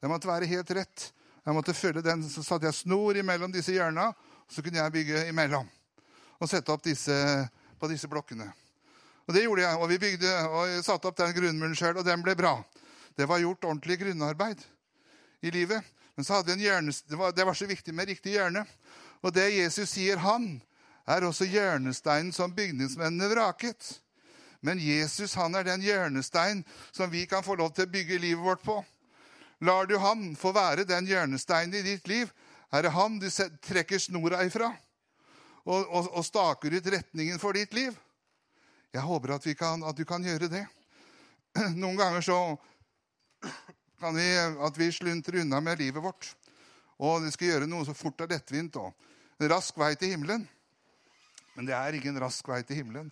Det 0.01 0.09
måtte 0.09 0.29
være 0.29 0.49
helt 0.49 0.73
rett. 0.73 1.07
Jeg 1.45 1.53
måtte 1.53 1.77
følge 1.77 2.01
den, 2.01 2.23
Så 2.29 2.43
satte 2.43 2.65
jeg 2.65 2.77
snor 2.77 3.17
imellom 3.17 3.53
disse 3.53 3.73
hjørnene, 3.73 4.13
så 4.49 4.61
kunne 4.61 4.81
jeg 4.81 4.93
bygge 4.97 5.27
imellom. 5.29 5.69
Og 6.41 6.49
sette 6.49 6.73
opp 6.73 6.85
disse, 6.85 7.13
på 7.77 7.89
disse 7.89 8.09
blokkene. 8.09 8.49
Og 9.25 9.33
det 9.33 9.43
gjorde 9.45 9.65
jeg. 9.65 9.81
Og 9.81 9.89
vi 9.89 10.01
bygde 10.01 10.31
og 10.47 10.77
satte 10.85 11.09
opp 11.09 11.17
den 11.19 11.33
grunnmuren 11.35 11.75
sjøl, 11.77 11.97
og 11.97 12.05
den 12.07 12.23
ble 12.25 12.35
bra. 12.37 12.57
Det 13.15 13.27
var 13.29 13.41
gjort 13.41 13.65
ordentlig 13.65 13.99
grunnarbeid 14.03 14.61
i 15.45 15.51
livet. 15.53 15.83
Men 16.15 16.25
så 16.25 16.37
hadde 16.37 16.51
vi 16.51 16.55
en 16.55 16.63
hjerne, 16.63 16.93
det 17.09 17.19
var, 17.19 17.33
det 17.35 17.45
var 17.45 17.57
så 17.57 17.67
viktig 17.67 17.93
med 17.95 18.07
riktig 18.11 18.35
hjørne. 18.37 18.63
Og 19.23 19.33
det 19.35 19.49
Jesus 19.55 19.89
sier, 19.95 20.21
han 20.21 20.59
er 21.07 21.25
også 21.25 21.47
hjørnesteinen 21.49 22.31
som 22.35 22.53
bygningsmennene 22.55 23.29
vraket. 23.33 23.97
Men 24.65 24.79
Jesus 24.81 25.35
han 25.37 25.55
er 25.57 25.67
den 25.67 25.83
hjørnestein 25.85 26.63
som 26.95 27.11
vi 27.11 27.25
kan 27.29 27.43
få 27.45 27.57
lov 27.59 27.73
til 27.75 27.85
å 27.85 27.91
bygge 27.91 28.21
livet 28.21 28.43
vårt 28.45 28.63
på. 28.65 28.79
Lar 29.65 29.87
du 29.87 29.97
han 30.01 30.33
få 30.39 30.51
være 30.55 30.87
den 30.87 31.07
hjørnesteinen 31.07 31.77
i 31.79 31.83
ditt 31.85 32.07
liv, 32.11 32.31
er 32.73 32.83
det 32.83 32.95
han 32.95 33.19
du 33.21 33.27
trekker 33.63 34.01
snora 34.01 34.41
ifra 34.43 34.71
og, 35.65 35.85
og, 35.85 36.09
og 36.11 36.25
staker 36.25 36.75
ut 36.75 36.89
retningen 36.91 37.39
for 37.39 37.55
ditt 37.55 37.73
liv. 37.77 37.93
Jeg 38.95 39.03
håper 39.03 39.33
at, 39.35 39.45
kan, 39.59 39.83
at, 39.83 39.97
du 39.97 40.05
kan 40.07 40.23
gjøre 40.23 40.47
det. 40.47 40.63
Noen 41.81 41.97
ganger 41.99 42.23
så 42.23 42.37
kan 43.99 44.15
vi 44.15 44.27
at 44.39 44.77
vi 44.79 44.87
sluntrer 44.95 45.41
unna 45.41 45.59
med 45.59 45.81
livet 45.83 46.03
vårt. 46.03 46.29
Og 47.03 47.25
vi 47.25 47.31
skal 47.33 47.49
gjøre 47.49 47.67
noe 47.67 47.83
så 47.83 47.95
fort 47.97 48.23
og 48.23 48.31
lettvint. 48.31 48.77
En 48.79 49.51
rask 49.51 49.75
vei 49.75 49.91
til 49.99 50.13
himmelen. 50.15 50.47
Men 51.57 51.67
det 51.67 51.75
er 51.75 51.99
ingen 51.99 52.21
rask 52.23 52.47
vei 52.47 52.61
til 52.63 52.79
himmelen. 52.79 53.11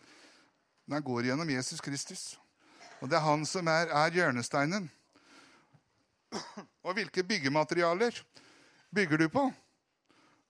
Den 0.87 1.03
går 1.03 1.27
gjennom 1.27 1.51
Jesus 1.51 1.83
Kristus. 1.83 2.23
Og 3.03 3.11
det 3.11 3.19
er 3.19 3.27
han 3.27 3.43
som 3.47 3.67
er, 3.67 3.91
er 3.91 4.15
hjørnesteinen. 4.15 4.87
Og 6.87 6.95
hvilke 6.95 7.27
byggematerialer 7.27 8.23
bygger 8.95 9.25
du 9.25 9.29
på? 9.35 9.49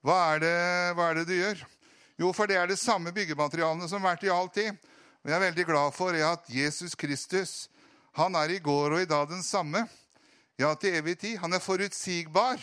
Hva 0.06 0.24
er, 0.36 0.46
det, 0.46 0.58
hva 0.94 1.10
er 1.10 1.22
det 1.22 1.30
du 1.30 1.38
gjør? 1.40 1.70
Jo, 2.22 2.34
for 2.38 2.46
det 2.46 2.62
er 2.62 2.70
det 2.70 2.78
samme 2.78 3.10
byggematerialene 3.16 3.90
som 3.90 4.06
vært 4.06 4.26
i 4.28 4.34
all 4.34 4.52
tid. 4.54 4.78
Og 5.24 5.32
jeg 5.32 5.38
er 5.38 5.46
veldig 5.46 5.64
glad 5.64 5.94
for 5.96 6.16
at 6.20 6.48
Jesus 6.52 6.98
Kristus 7.00 7.52
han 8.14 8.36
er 8.36 8.52
i 8.52 8.60
går 8.60 8.98
og 8.98 9.04
i 9.06 9.08
dag 9.08 9.30
den 9.30 9.44
samme. 9.44 9.86
Ja, 10.60 10.74
til 10.76 10.98
evig 11.00 11.16
tid. 11.22 11.38
Han 11.40 11.56
er 11.56 11.64
forutsigbar. 11.64 12.60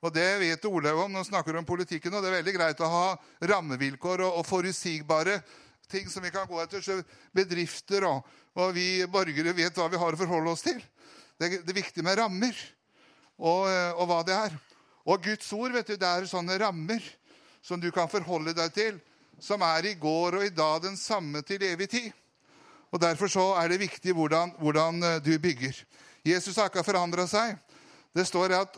Og 0.00 0.14
det 0.14 0.24
vet 0.40 0.64
Olaug 0.64 1.04
om 1.04 1.12
når 1.12 1.22
han 1.22 1.28
snakker 1.28 1.58
om 1.60 1.68
politikken. 1.68 2.14
og 2.14 2.24
Det 2.24 2.30
er 2.30 2.38
veldig 2.40 2.54
greit 2.56 2.80
å 2.80 2.88
ha 2.88 3.04
rammevilkår 3.52 4.24
og, 4.24 4.40
og 4.40 4.48
forutsigbare 4.48 5.36
ting 5.92 6.08
som 6.08 6.24
vi 6.24 6.32
kan 6.32 6.48
gå 6.48 6.56
etter. 6.64 6.80
Så 6.80 6.98
bedrifter 7.36 8.08
og, 8.08 8.24
og, 8.56 8.72
vi 8.72 9.04
borgere 9.04 9.52
vet 9.52 9.76
hva 9.76 9.92
vi 9.92 10.00
har 10.00 10.16
å 10.16 10.22
forholde 10.24 10.56
oss 10.56 10.64
til. 10.64 10.80
Det, 11.36 11.60
det 11.60 11.68
er 11.68 11.80
viktig 11.82 12.02
med 12.02 12.16
rammer 12.16 12.56
og, 13.36 13.68
og, 13.68 14.04
hva 14.08 14.22
det 14.24 14.40
er. 14.40 14.56
Og 15.04 15.20
Guds 15.28 15.52
ord 15.52 15.76
vet 15.76 15.92
du, 15.92 15.98
det 16.00 16.08
er 16.08 16.32
sånne 16.32 16.56
rammer 16.64 17.04
som 17.60 17.76
du 17.76 17.90
kan 17.92 18.08
forholde 18.08 18.56
deg 18.56 18.72
til 18.72 19.02
som 19.42 19.62
er 19.66 19.90
i 19.90 19.96
går 19.98 20.38
og 20.38 20.44
i 20.46 20.54
dag 20.54 20.82
den 20.84 20.96
samme 20.96 21.42
til 21.42 21.62
evig 21.66 21.88
tid. 21.90 22.10
Og 22.92 23.00
Derfor 23.00 23.26
så 23.26 23.44
er 23.58 23.68
det 23.68 23.80
viktig 23.80 24.14
hvordan, 24.14 24.54
hvordan 24.58 25.02
eh, 25.02 25.20
du 25.24 25.38
bygger. 25.38 25.84
Jesus 26.24 26.56
har 26.56 26.68
ikke 26.70 26.84
forandra 26.84 27.26
seg. 27.26 27.56
Det 28.14 28.26
står 28.28 28.54
at 28.54 28.76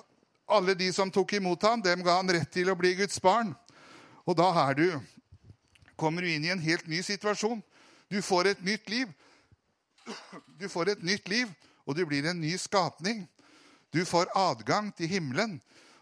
alle 0.48 0.74
de 0.74 0.92
som 0.92 1.10
tok 1.10 1.34
imot 1.36 1.62
ham, 1.66 1.82
dem 1.82 2.04
ga 2.04 2.16
han 2.16 2.30
rett 2.30 2.50
til 2.52 2.70
å 2.70 2.76
bli 2.78 2.94
Guds 2.94 3.20
barn. 3.20 3.52
Og 4.24 4.36
da 4.38 4.46
er 4.68 4.78
du, 4.78 4.88
kommer 6.00 6.22
du 6.22 6.30
inn 6.30 6.46
i 6.46 6.52
en 6.54 6.62
helt 6.62 6.86
ny 6.88 7.02
situasjon. 7.04 7.60
Du 8.08 8.22
får 8.22 8.54
et 8.54 8.64
nytt 8.64 8.88
liv. 8.88 9.10
Du 10.60 10.68
får 10.68 10.94
et 10.94 11.02
nytt 11.02 11.28
liv, 11.28 11.50
og 11.84 11.96
du 11.96 12.04
blir 12.06 12.24
en 12.30 12.40
ny 12.40 12.54
skapning. 12.60 13.26
Du 13.92 14.04
får 14.08 14.32
adgang 14.36 14.92
til 14.96 15.10
himmelen, 15.10 15.58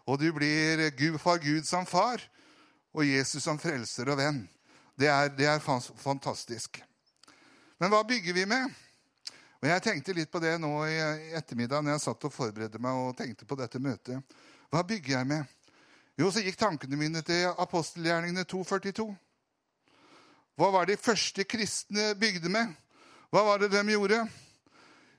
og 0.07 0.21
du 0.21 0.29
blir 0.35 0.91
Gud 0.99 1.19
for 1.23 1.43
Gud 1.43 1.67
som 1.67 1.87
far 1.87 2.23
og 2.93 3.07
Jesus 3.07 3.45
som 3.45 3.59
frelser 3.61 4.11
og 4.13 4.19
venn. 4.21 4.43
Det 4.99 5.09
er, 5.09 5.31
det 5.33 5.49
er, 5.49 5.63
fantastisk. 5.99 6.83
Men 7.81 7.91
hva 7.93 8.03
bygger 8.07 8.37
vi 8.37 8.45
med? 8.47 8.69
Og 9.63 9.69
Jeg 9.69 9.83
tenkte 9.83 10.15
litt 10.15 10.31
på 10.31 10.41
det 10.43 10.57
nå 10.59 10.71
i 10.91 10.99
ettermiddag 11.39 11.85
når 11.85 11.95
jeg 11.95 12.05
satt 12.05 12.25
og 12.27 12.35
forberedte 12.35 12.81
meg 12.83 12.99
og 12.99 13.17
tenkte 13.19 13.47
på 13.47 13.57
dette 13.59 13.81
møtet. 13.83 14.37
Hva 14.73 14.83
bygger 14.87 15.17
jeg 15.17 15.29
med? 15.31 15.47
Jo, 16.19 16.29
så 16.31 16.43
gikk 16.45 16.59
tankene 16.61 16.99
mine 16.99 17.23
til 17.25 17.49
apostelgjerningene 17.63 18.45
242. 18.45 19.07
Hva 20.61 20.69
var 20.75 20.87
de 20.91 20.99
første 21.01 21.47
kristne 21.49 22.13
bygde 22.21 22.51
med? 22.53 22.75
Hva 23.33 23.45
var 23.47 23.63
det 23.63 23.71
de 23.73 23.83
gjorde? 23.95 24.21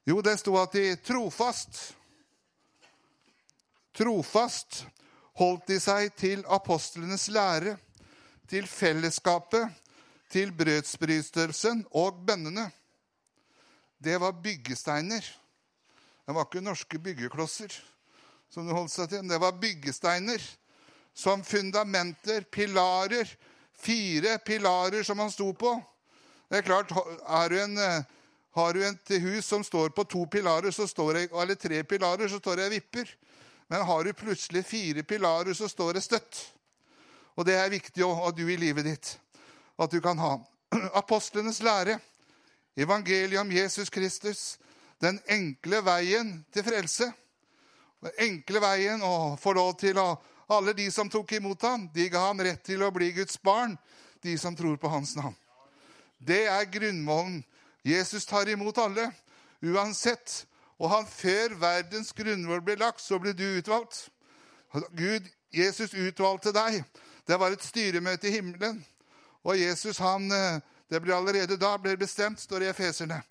Jo, 0.05 0.19
det 0.21 0.35
sto 0.41 0.53
at 0.59 0.75
de 0.75 0.93
trofast 1.01 1.81
Trofast 3.93 4.83
holdt 5.39 5.67
de 5.67 5.79
seg 5.81 6.13
til 6.19 6.43
apostlenes 6.47 7.27
lære, 7.33 7.77
til 8.49 8.67
fellesskapet, 8.67 9.69
til 10.29 10.51
brødsbrytelsen 10.57 11.85
og 11.91 12.25
bønnene. 12.27 12.67
Det 14.03 14.19
var 14.21 14.35
byggesteiner. 14.43 15.23
Det 16.25 16.35
var 16.35 16.47
ikke 16.47 16.63
norske 16.63 16.99
byggeklosser 16.99 17.73
som 18.53 18.67
de 18.67 18.75
holdt 18.75 18.93
seg 18.93 19.09
til. 19.09 19.25
Det 19.29 19.39
var 19.41 19.57
byggesteiner 19.61 20.43
som 21.13 21.43
fundamenter, 21.45 22.45
pilarer. 22.51 23.29
Fire 23.83 24.37
pilarer 24.45 25.03
som 25.03 25.19
han 25.19 25.31
sto 25.33 25.49
på. 25.57 25.73
Det 26.49 26.61
er 26.61 26.67
klart, 26.67 26.91
er 26.93 27.49
du 27.49 27.57
en, 27.59 27.79
Har 28.53 28.73
du 28.73 28.83
et 28.85 29.09
hus 29.21 29.45
som 29.45 29.63
står 29.63 29.89
på 29.89 30.03
to 30.03 30.25
pilarer, 30.29 30.69
det, 30.69 31.29
eller 31.41 31.55
tre 31.55 31.83
pilarer, 31.83 32.27
så 32.27 32.37
står 32.37 32.55
det 32.55 32.69
vipper. 32.69 33.09
Men 33.67 33.85
har 33.87 34.03
du 34.03 34.13
plutselig 34.13 34.65
fire 34.65 35.03
pilarer, 35.03 35.53
så 35.53 35.69
står 35.69 35.93
det 35.93 36.03
støtt. 36.05 36.41
Og 37.35 37.45
det 37.45 37.55
er 37.57 37.71
viktig 37.73 38.03
at 38.05 38.37
du 38.37 38.45
i 38.45 38.57
livet 38.59 38.85
ditt 38.85 39.13
at 39.81 39.91
du 39.91 40.01
kan 40.01 40.19
ha. 40.21 40.35
Apostlenes 41.01 41.61
lære, 41.63 41.97
evangeliet 42.77 43.41
om 43.41 43.51
Jesus 43.51 43.89
Kristus, 43.89 44.59
den 45.01 45.19
enkle 45.27 45.81
veien 45.85 46.35
til 46.53 46.65
frelse. 46.65 47.09
Den 48.03 48.19
enkle 48.27 48.61
veien 48.63 49.03
å 49.03 49.35
få 49.39 49.55
lov 49.57 49.75
til 49.81 49.99
å 50.01 50.11
Alle 50.51 50.73
de 50.75 50.89
som 50.91 51.07
tok 51.09 51.31
imot 51.37 51.61
ham, 51.63 51.85
de 51.95 52.03
ga 52.11 52.19
ham 52.27 52.41
rett 52.43 52.59
til 52.67 52.81
å 52.83 52.89
bli 52.91 53.07
Guds 53.15 53.37
barn, 53.41 53.77
de 54.21 54.35
som 54.37 54.53
tror 54.55 54.75
på 54.77 54.89
hans 54.91 55.15
navn. 55.15 55.33
Det 56.19 56.41
er 56.51 56.67
grunnmålen. 56.69 57.39
Jesus 57.81 58.27
tar 58.27 58.51
imot 58.51 58.77
alle, 58.77 59.07
uansett 59.63 60.43
og 60.79 60.89
han 60.89 61.07
før 61.07 61.55
verdens 61.59 62.13
grunnvoll 62.13 62.61
ble 62.65 62.75
lagt, 62.81 63.01
så 63.01 63.19
ble 63.19 63.33
du 63.33 63.45
utvalgt. 63.57 64.09
Gud, 64.97 65.27
Jesus 65.53 65.93
utvalgte 65.93 66.53
deg. 66.53 66.81
Det 67.27 67.39
var 67.39 67.53
et 67.53 67.63
styremøte 67.63 68.27
i 68.27 68.31
himmelen. 68.31 68.85
Og 69.43 69.59
Jesus, 69.59 69.97
han, 69.97 70.31
eh, 70.31 70.59
Det 70.91 71.01
ble 71.01 71.15
allerede 71.15 71.57
da 71.57 71.77
ble 71.77 71.97
bestemt, 71.97 72.41
står 72.41 72.59
det 72.59 72.65
i 72.65 72.69
Efeserne, 72.69 73.23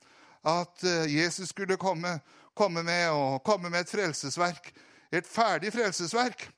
at 0.44 0.84
eh, 0.84 1.16
Jesus 1.16 1.49
skulle 1.49 1.76
komme, 1.76 2.20
komme, 2.54 2.82
med, 2.82 3.38
komme 3.44 3.70
med 3.70 3.80
et 3.80 3.88
frelsesverk. 3.88 4.72
Et 5.12 5.26
ferdig 5.26 5.72
frelsesverk. 5.72 6.50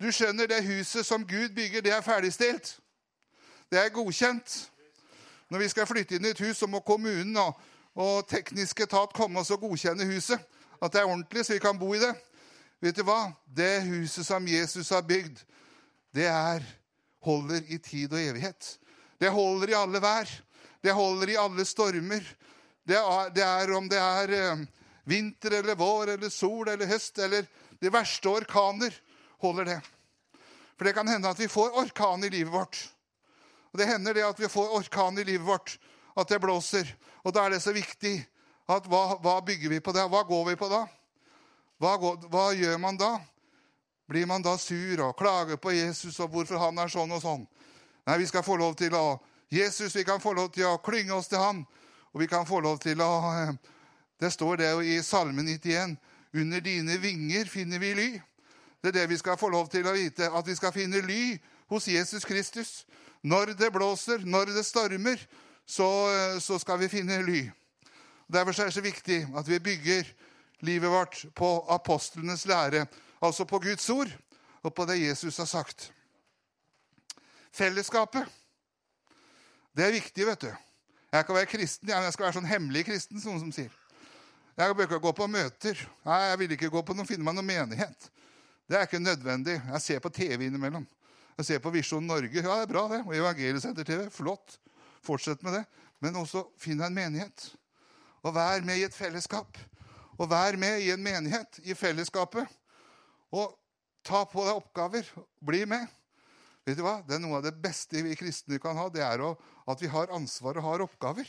Du 0.00 0.10
skjønner, 0.12 0.46
det 0.46 0.64
huset 0.64 1.06
som 1.06 1.26
Gud 1.26 1.48
bygger, 1.54 1.80
det 1.80 1.92
er 1.92 2.00
ferdigstilt. 2.00 2.78
Det 3.70 3.78
er 3.78 3.88
godkjent. 3.88 4.70
Når 5.50 5.58
vi 5.58 5.68
skal 5.68 5.86
flytte 5.86 6.14
inn 6.14 6.24
i 6.24 6.30
et 6.34 6.40
hus, 6.40 6.56
så 6.56 6.66
må 6.66 6.80
kommunen 6.80 7.36
og 7.36 7.60
og 7.98 8.26
teknisk 8.30 8.80
etat 8.84 9.14
komme 9.16 9.40
oss 9.40 9.50
og 9.54 9.64
godkjenne 9.64 10.06
huset. 10.10 10.40
At 10.80 10.92
det 10.92 11.02
er 11.02 11.08
ordentlig, 11.08 11.44
så 11.44 11.56
vi 11.56 11.62
kan 11.62 11.78
bo 11.78 11.92
i 11.94 12.02
det. 12.02 12.12
Vet 12.80 12.96
du 12.96 13.04
hva? 13.04 13.32
Det 13.44 13.82
huset 13.84 14.24
som 14.26 14.46
Jesus 14.48 14.92
har 14.94 15.02
bygd, 15.04 15.42
det 16.16 16.26
er, 16.30 16.64
holder 17.20 17.66
i 17.68 17.78
tid 17.82 18.12
og 18.12 18.20
evighet. 18.20 18.76
Det 19.20 19.28
holder 19.28 19.74
i 19.74 19.76
alle 19.76 20.00
vær. 20.00 20.30
Det 20.80 20.94
holder 20.96 21.34
i 21.34 21.36
alle 21.36 21.66
stormer. 21.68 22.24
Det 22.88 22.96
er, 22.96 23.32
det 23.36 23.44
er 23.44 23.72
om 23.76 23.88
det 23.90 24.00
er 24.00 24.32
eh, 24.32 24.62
vinter 25.04 25.58
eller 25.60 25.76
vår 25.76 26.14
eller 26.14 26.32
sol 26.32 26.70
eller 26.72 26.88
høst 26.88 27.20
eller 27.20 27.44
de 27.80 27.92
verste 27.92 28.28
orkaner, 28.28 28.94
holder 29.40 29.68
det. 29.68 29.78
For 30.76 30.88
det 30.88 30.94
kan 30.96 31.08
hende 31.08 31.28
at 31.28 31.40
vi 31.40 31.48
får 31.48 31.76
orkan 31.76 32.24
i 32.24 32.32
livet 32.32 32.52
vårt. 32.52 32.80
Og 33.72 33.78
Det 33.78 33.86
hender 33.86 34.14
det 34.14 34.24
at 34.26 34.40
vi 34.40 34.48
får 34.48 34.72
orkan 34.80 35.18
i 35.18 35.24
livet 35.24 35.46
vårt, 35.46 35.76
at 36.16 36.28
det 36.28 36.40
blåser. 36.40 36.88
Og 37.24 37.34
da 37.34 37.44
er 37.44 37.54
det 37.54 37.62
så 37.64 37.74
viktig 37.74 38.16
at 38.70 38.86
hva, 38.88 39.18
hva 39.20 39.40
bygger 39.44 39.74
vi 39.74 39.80
på 39.84 39.92
det? 39.92 40.06
Hva 40.08 40.22
går 40.28 40.44
vi 40.52 40.56
på 40.60 40.68
da? 40.70 40.84
Hva, 41.80 41.96
går, 42.00 42.28
hva, 42.30 42.50
gjør 42.56 42.78
man 42.80 42.98
da? 43.00 43.14
Blir 44.10 44.26
man 44.26 44.42
da 44.42 44.56
sur 44.58 45.00
og 45.06 45.16
klager 45.18 45.56
på 45.60 45.72
Jesus 45.72 46.18
og 46.20 46.30
hvorfor 46.32 46.60
han 46.60 46.78
er 46.82 46.90
sånn 46.92 47.12
og 47.14 47.22
sånn? 47.22 47.44
Nei, 48.08 48.18
vi 48.22 48.28
skal 48.28 48.44
få 48.44 48.56
lov 48.60 48.74
til 48.78 48.94
å 48.96 49.20
Jesus, 49.50 49.96
vi 49.96 50.04
kan 50.06 50.20
få 50.22 50.32
lov 50.36 50.52
til 50.54 50.68
å 50.68 50.78
klynge 50.78 51.14
oss 51.16 51.26
til 51.26 51.40
han 51.42 51.64
Og 52.12 52.20
vi 52.22 52.28
kan 52.30 52.44
få 52.46 52.60
lov 52.62 52.78
til 52.78 53.00
å 53.02 53.10
eh, 53.34 53.54
Det 54.20 54.30
står 54.30 54.60
det 54.60 54.68
jo 54.70 54.82
i 54.84 55.00
Salme 55.02 55.42
91. 55.42 55.96
Under 56.36 56.60
dine 56.60 56.98
vinger 57.00 57.48
finner 57.50 57.80
vi 57.82 57.94
ly. 57.94 58.08
Det 58.82 58.92
er 58.92 58.98
det 59.00 59.06
vi 59.10 59.18
skal 59.18 59.38
få 59.40 59.48
lov 59.48 59.70
til 59.72 59.86
å 59.88 59.94
vite. 59.96 60.28
At 60.28 60.46
vi 60.46 60.54
skal 60.54 60.74
finne 60.74 61.00
ly 61.02 61.38
hos 61.72 61.88
Jesus 61.88 62.26
Kristus. 62.28 62.84
Når 63.22 63.54
det 63.56 63.72
blåser, 63.72 64.20
når 64.24 64.52
det 64.54 64.66
stormer, 64.68 65.18
så, 65.70 65.86
så 66.42 66.58
skal 66.58 66.80
vi 66.80 66.90
finne 66.90 67.20
ly. 67.22 67.44
Derfor 68.30 68.54
er 68.60 68.70
det 68.70 68.74
så 68.74 68.82
viktig 68.82 69.22
at 69.38 69.48
vi 69.48 69.58
bygger 69.58 70.08
livet 70.66 70.90
vårt 70.90 71.24
på 71.34 71.50
apostlenes 71.70 72.46
lære, 72.46 72.86
altså 73.22 73.44
på 73.44 73.58
Guds 73.58 73.90
ord 73.90 74.10
og 74.62 74.74
på 74.74 74.84
det 74.84 75.00
Jesus 75.00 75.36
har 75.36 75.48
sagt. 75.48 75.92
Fellesskapet. 77.52 78.26
Det 79.76 79.86
er 79.86 79.94
viktig, 79.94 80.26
vet 80.26 80.40
du. 80.40 80.50
Jeg 81.12 81.26
kan 81.26 81.34
være 81.34 81.46
kristen, 81.50 81.88
men 81.88 82.04
jeg 82.04 82.14
skal 82.14 82.26
være 82.26 82.38
sånn 82.38 82.50
hemmelig 82.50 82.84
kristen, 82.86 83.20
som 83.20 83.34
noen 83.34 83.46
som 83.46 83.52
sier. 83.54 83.74
Jeg 84.58 84.76
bør 84.76 84.86
ikke 84.86 85.00
gå 85.02 85.12
på 85.16 85.26
møter. 85.30 85.78
Nei, 86.06 86.18
jeg 86.28 86.38
vil 86.42 86.54
ikke 86.56 86.70
gå 86.70 86.82
på 86.86 86.94
noen, 86.94 87.08
finne 87.08 87.26
meg 87.26 87.38
noen 87.38 87.48
menighet. 87.48 88.10
Det 88.70 88.78
er 88.78 88.86
ikke 88.86 89.02
nødvendig. 89.02 89.56
Jeg 89.72 89.82
ser 89.82 90.02
på 90.02 90.12
TV 90.14 90.46
innimellom. 90.46 90.86
Jeg 91.38 91.46
ser 91.46 91.62
på 91.62 91.72
Visjon 91.74 92.06
Norge. 92.06 92.34
Ja, 92.36 92.58
det 92.60 92.66
er 92.66 92.70
bra, 92.70 92.84
det. 92.92 93.00
Og 93.06 93.16
Evangeliesenter-TV. 93.16 94.10
Flott. 94.14 94.58
Fortsett 95.04 95.42
med 95.42 95.58
det. 95.58 95.64
Men 96.00 96.18
også 96.20 96.46
finn 96.60 96.80
en 96.84 96.94
menighet. 96.94 97.50
Og 98.24 98.34
vær 98.36 98.64
med 98.66 98.80
i 98.80 98.86
et 98.86 98.96
fellesskap. 98.96 99.58
Og 100.20 100.28
vær 100.28 100.56
med 100.60 100.82
i 100.84 100.90
en 100.92 101.02
menighet, 101.02 101.60
i 101.64 101.76
fellesskapet. 101.76 102.48
Og 103.32 103.54
ta 104.04 104.24
på 104.28 104.44
deg 104.44 104.60
oppgaver. 104.60 105.08
Bli 105.40 105.64
med. 105.68 105.88
Vet 106.68 106.76
du 106.76 106.84
hva? 106.84 106.98
Det 107.06 107.16
er 107.16 107.22
Noe 107.22 107.40
av 107.40 107.46
det 107.46 107.56
beste 107.56 108.02
vi 108.04 108.16
kristne 108.18 108.60
kan 108.60 108.76
ha, 108.76 108.88
det 108.92 109.00
er 109.04 109.22
at 109.24 109.80
vi 109.80 109.88
har 109.90 110.12
ansvar 110.12 110.60
og 110.60 110.66
har 110.66 110.84
oppgaver. 110.84 111.28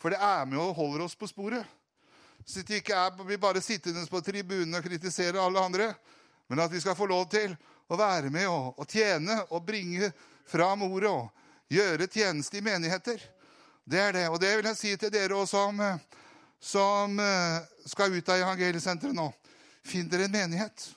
For 0.00 0.14
det 0.14 0.20
er 0.22 0.46
med 0.48 0.60
og 0.62 0.76
holder 0.78 1.04
oss 1.04 1.18
på 1.18 1.28
sporet. 1.28 1.66
Så 2.46 2.62
det 2.64 2.80
ikke 2.80 2.96
er, 2.96 3.18
vi 3.26 3.36
bare 3.36 3.60
sittende 3.60 4.06
på 4.08 4.22
tribunen 4.24 4.78
og 4.78 4.86
kritiserer 4.86 5.40
alle 5.42 5.60
andre, 5.60 5.90
men 6.48 6.62
at 6.62 6.72
vi 6.72 6.80
skal 6.80 6.96
få 6.96 7.06
lov 7.10 7.26
til 7.30 7.52
å 7.90 7.98
være 7.98 8.30
med 8.32 8.46
og, 8.48 8.78
og 8.80 8.88
tjene 8.88 9.36
og 9.50 9.66
bringe 9.66 10.08
fram 10.48 10.86
ordet 10.86 11.10
og 11.10 11.28
gjøre 11.70 12.08
tjeneste 12.10 12.58
i 12.58 12.64
menigheter. 12.64 13.20
Det 13.84 14.00
er 14.00 14.16
det. 14.16 14.28
Og 14.28 14.40
det 14.42 14.54
vil 14.56 14.68
jeg 14.70 14.78
si 14.78 14.94
til 14.98 15.12
dere 15.12 15.36
også 15.38 15.64
som, 15.66 15.82
som 16.60 17.20
eh, 17.22 17.60
skal 17.90 18.14
ut 18.14 18.32
av 18.32 18.42
evangeliesenteret 18.44 19.16
nå. 19.16 19.28
Finn 19.86 20.08
dere 20.10 20.28
en 20.28 20.34
menighet. 20.34 20.88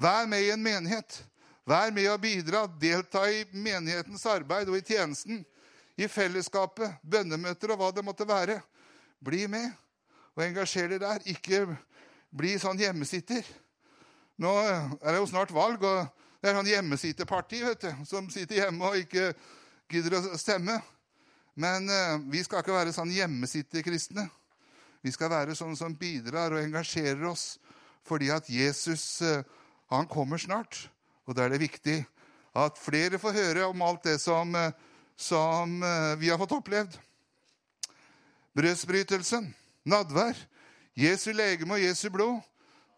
Vær 0.00 0.28
med 0.30 0.44
i 0.44 0.52
en 0.54 0.62
menighet. 0.62 1.22
Vær 1.66 1.92
med 1.94 2.10
og 2.12 2.20
bidra. 2.22 2.66
Delta 2.80 3.24
i 3.30 3.44
menighetens 3.52 4.26
arbeid 4.28 4.70
og 4.70 4.78
i 4.78 4.84
tjenesten. 4.84 5.42
I 5.96 6.08
fellesskapet, 6.10 6.96
bønnemøter 7.06 7.70
og 7.70 7.78
hva 7.80 7.90
det 7.94 8.02
måtte 8.04 8.26
være. 8.28 8.58
Bli 9.24 9.46
med 9.48 9.70
og 10.34 10.42
engasjer 10.42 10.90
dere 10.90 11.04
der. 11.04 11.28
Ikke 11.30 11.64
bli 12.34 12.56
sånn 12.58 12.80
hjemmesitter. 12.80 13.46
Nå 14.42 14.50
er 14.58 15.12
det 15.12 15.20
jo 15.20 15.28
snart 15.30 15.52
valg, 15.54 15.84
og 15.86 16.24
det 16.42 16.50
er 16.50 16.56
sånn 16.58 16.68
hjemmesitterparti 16.72 17.60
vet 17.62 17.84
du, 17.86 17.92
som 18.08 18.26
sitter 18.32 18.64
hjemme 18.64 18.88
og 18.88 18.98
ikke 18.98 19.28
gidder 19.90 20.18
å 20.18 20.38
stemme. 20.40 20.80
Men 21.54 21.86
eh, 21.90 22.16
vi 22.30 22.42
skal 22.44 22.62
ikke 22.62 22.74
være 22.74 22.94
sånn 22.94 23.12
hjemmesitterkristne. 23.14 24.26
Vi 25.04 25.12
skal 25.14 25.30
være 25.30 25.54
sånne 25.56 25.78
som 25.78 25.94
bidrar 25.98 26.54
og 26.54 26.62
engasjerer 26.62 27.22
oss 27.30 27.54
fordi 28.04 28.28
at 28.34 28.50
Jesus 28.50 29.22
eh, 29.24 29.44
han 29.92 30.08
kommer 30.10 30.40
snart. 30.40 30.88
Og 31.24 31.36
da 31.36 31.46
er 31.46 31.54
det 31.54 31.62
viktig 31.62 32.02
at 32.58 32.78
flere 32.78 33.20
får 33.22 33.38
høre 33.38 33.68
om 33.70 33.84
alt 33.86 34.04
det 34.08 34.18
som, 34.22 34.50
eh, 34.58 34.74
som 35.16 35.78
vi 36.18 36.28
har 36.28 36.40
fått 36.40 36.56
opplevd. 36.56 36.96
Brødsbrytelsen, 38.58 39.46
nadvær, 39.86 40.34
Jesu 40.98 41.30
legeme 41.34 41.76
og 41.76 41.82
Jesu 41.82 42.08
blod. 42.10 42.42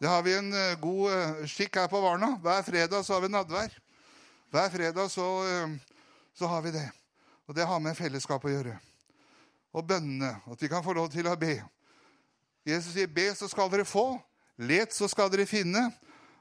Det 0.01 0.09
har 0.09 0.25
vi 0.25 0.35
en 0.37 0.51
god 0.81 1.45
skikk 1.49 1.79
her 1.81 1.89
på 1.89 2.01
Varna. 2.01 2.35
Hver 2.45 2.65
fredag 2.65 3.05
så 3.05 3.17
har 3.17 3.23
vi 3.25 3.31
nadvær. 3.33 3.73
Hver 4.53 4.73
fredag 4.73 5.09
så, 5.13 5.29
så 6.39 6.47
har 6.47 6.63
vi 6.63 6.71
det. 6.71 6.91
Og 7.47 7.55
det 7.55 7.67
har 7.67 7.81
med 7.81 7.97
fellesskap 7.97 8.45
å 8.45 8.53
gjøre. 8.53 8.75
Og 9.77 9.87
bønnene. 9.87 10.37
At 10.47 10.63
vi 10.63 10.69
kan 10.69 10.85
få 10.85 10.95
lov 10.97 11.09
til 11.13 11.29
å 11.29 11.37
be. 11.37 11.63
Jesus 12.67 12.93
sier, 12.93 13.07
'Be, 13.07 13.35
så 13.35 13.49
skal 13.49 13.71
dere 13.71 13.85
få'. 13.85 14.21
'Let, 14.59 14.95
så 14.95 15.09
skal 15.09 15.31
dere 15.31 15.47
finne'. 15.47 15.93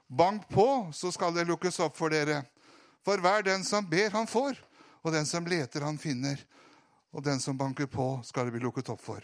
Bank 0.08 0.48
på, 0.48 0.90
så 0.92 1.12
skal 1.12 1.34
det 1.34 1.46
lukkes 1.46 1.80
opp 1.80 1.96
for 1.96 2.08
dere. 2.08 2.44
For 3.04 3.18
hver 3.18 3.42
den 3.42 3.64
som 3.64 3.86
ber, 3.86 4.10
han 4.10 4.26
får, 4.26 4.58
og 5.02 5.12
den 5.12 5.26
som 5.26 5.46
leter, 5.46 5.80
han 5.80 5.98
finner. 5.98 6.38
Og 7.12 7.24
den 7.24 7.40
som 7.40 7.58
banker 7.58 7.86
på, 7.86 8.20
skal 8.24 8.44
det 8.44 8.52
bli 8.52 8.62
lukket 8.62 8.88
opp 8.88 9.00
for. 9.00 9.22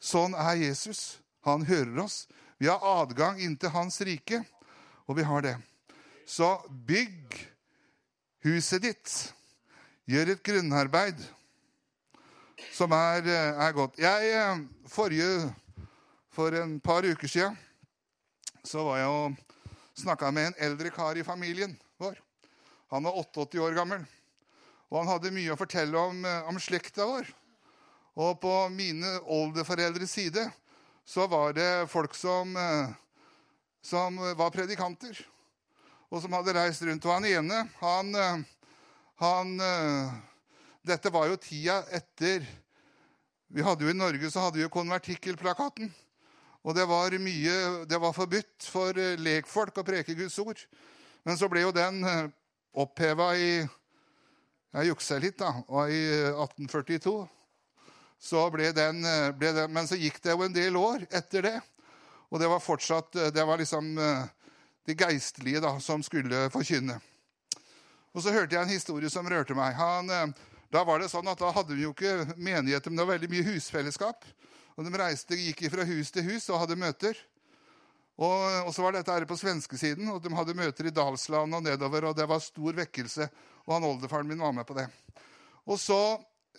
Sånn 0.00 0.34
er 0.34 0.54
Jesus. 0.54 1.20
Han 1.44 1.64
hører 1.64 2.04
oss. 2.04 2.26
Vi 2.58 2.68
har 2.68 2.80
adgang 2.80 3.40
inn 3.40 3.56
til 3.56 3.72
hans 3.72 4.00
rike, 4.00 4.44
og 5.08 5.16
vi 5.16 5.22
har 5.22 5.42
det. 5.42 5.56
Så 6.26 6.60
bygg 6.68 7.34
huset 8.44 8.82
ditt. 8.82 9.34
Gjør 10.04 10.34
et 10.34 10.42
grunnarbeid 10.44 11.20
som 12.76 12.92
er, 12.92 13.24
er 13.24 13.70
godt. 13.72 13.96
Jeg 13.96 14.32
eh, 14.36 14.58
forrige, 14.90 15.48
For 16.34 16.52
en 16.58 16.80
par 16.80 17.06
uker 17.06 17.30
siden 17.30 17.56
så 18.64 18.82
var 18.84 18.98
jeg 18.98 19.08
og 19.08 19.36
snakka 19.96 20.30
med 20.34 20.50
en 20.50 20.56
eldre 20.66 20.90
kar 20.90 21.16
i 21.16 21.24
familien 21.24 21.76
vår. 22.00 22.18
Han 22.90 23.06
var 23.06 23.16
88 23.22 23.60
år 23.62 23.76
gammel. 23.76 24.04
Og 24.90 24.98
han 24.98 25.08
hadde 25.08 25.32
mye 25.32 25.54
å 25.54 25.58
fortelle 25.58 25.96
om, 25.96 26.20
eh, 26.24 26.48
om 26.50 26.60
slekta 26.60 27.06
vår. 27.08 27.30
Og 28.20 28.36
på 28.42 28.54
mine 28.74 29.16
oldeforeldres 29.24 30.12
side 30.12 30.44
så 31.06 31.24
var 31.30 31.56
det 31.56 31.88
folk 31.88 32.14
som, 32.14 32.56
eh, 32.56 32.92
som 33.80 34.20
var 34.36 34.52
predikanter, 34.52 35.16
og 36.10 36.20
som 36.20 36.32
hadde 36.36 36.54
reist 36.54 36.82
rundt. 36.82 37.06
Og 37.06 37.12
han 37.14 37.24
ene, 37.24 37.70
han, 37.80 38.14
eh, 38.14 38.44
han 39.22 39.56
Dette 40.84 41.10
var 41.14 41.28
jo 41.30 41.36
tida 41.40 41.78
etter 41.94 42.44
vi 43.54 43.62
hadde 43.62 43.84
jo 43.86 43.92
I 43.92 43.94
Norge 43.94 44.30
så 44.32 44.42
hadde 44.42 44.58
vi 44.58 44.64
jo 44.64 44.72
konvertikkelplakaten. 44.72 45.90
Og 46.64 46.74
det 46.74 46.86
var 46.90 47.14
mye 47.22 47.84
Det 47.86 48.00
var 48.02 48.16
forbudt 48.16 48.66
for 48.66 48.98
eh, 48.98 49.14
lekfolk 49.20 49.78
å 49.78 49.86
preke 49.86 50.16
Guds 50.18 50.38
ord. 50.42 50.58
Men 51.22 51.38
så 51.38 51.46
ble 51.52 51.62
jo 51.62 51.70
den 51.74 52.02
eh, 52.02 52.32
oppheva 52.74 53.30
i 53.38 53.62
Jeg 54.74 54.88
juksa 54.88 55.20
litt, 55.22 55.38
da. 55.38 55.52
Og 55.68 55.92
i 55.92 56.02
1842 56.32 57.14
eh, 57.20 57.30
så 58.18 58.42
ble 58.50 58.72
den, 58.74 59.04
ble 59.38 59.52
den, 59.52 59.70
Men 59.70 59.86
så 59.86 59.98
gikk 60.00 60.18
det 60.24 60.32
jo 60.32 60.42
en 60.42 60.54
del 60.56 60.76
år 60.80 61.06
etter 61.12 61.46
det. 61.46 61.56
Og 62.32 62.40
det 62.42 62.48
var 62.50 62.64
fortsatt 62.64 63.12
Det 63.30 63.44
var 63.46 63.60
liksom 63.60 63.94
de 63.94 64.94
geistlige 64.98 65.60
da, 65.62 65.76
som 65.78 66.02
skulle 66.02 66.48
forkynne. 66.50 66.98
Og 68.14 68.22
så 68.22 68.32
hørte 68.34 68.54
jeg 68.54 68.62
en 68.62 68.72
historie 68.72 69.10
som 69.10 69.26
rørte 69.28 69.56
meg. 69.58 69.74
Han, 69.74 70.34
da 70.72 70.82
var 70.86 71.02
det 71.02 71.10
sånn 71.10 71.28
at 71.30 71.38
da 71.38 71.50
hadde 71.54 71.74
vi 71.74 71.84
jo 71.84 71.92
ikke 71.92 72.34
menigheter, 72.34 72.90
men 72.90 72.98
det 72.98 73.04
var 73.04 73.16
veldig 73.16 73.30
mye 73.32 73.46
husfellesskap. 73.52 74.26
Og 74.74 74.86
De 74.86 74.98
reiste, 74.98 75.38
gikk 75.38 75.64
fra 75.70 75.86
hus 75.86 76.10
til 76.14 76.26
hus 76.26 76.48
og 76.50 76.62
hadde 76.64 76.78
møter. 76.78 77.18
Og, 78.14 78.68
og 78.68 78.70
så 78.74 78.84
var 78.84 78.94
dette 78.94 79.14
her 79.14 79.26
på 79.26 79.38
svenskesiden, 79.38 80.06
og 80.10 80.20
de 80.22 80.30
hadde 80.34 80.54
møter 80.54 80.86
i 80.86 80.94
Dalsland 80.94 81.58
og 81.58 81.64
nedover. 81.66 82.10
og 82.10 82.18
Det 82.18 82.26
var 82.30 82.42
stor 82.42 82.78
vekkelse. 82.78 83.28
Og 83.66 83.74
han 83.74 83.86
oldefaren 83.88 84.30
min 84.30 84.42
var 84.42 84.54
med 84.54 84.66
på 84.66 84.76
det. 84.78 84.86
Og 85.66 85.78
så, 85.80 86.00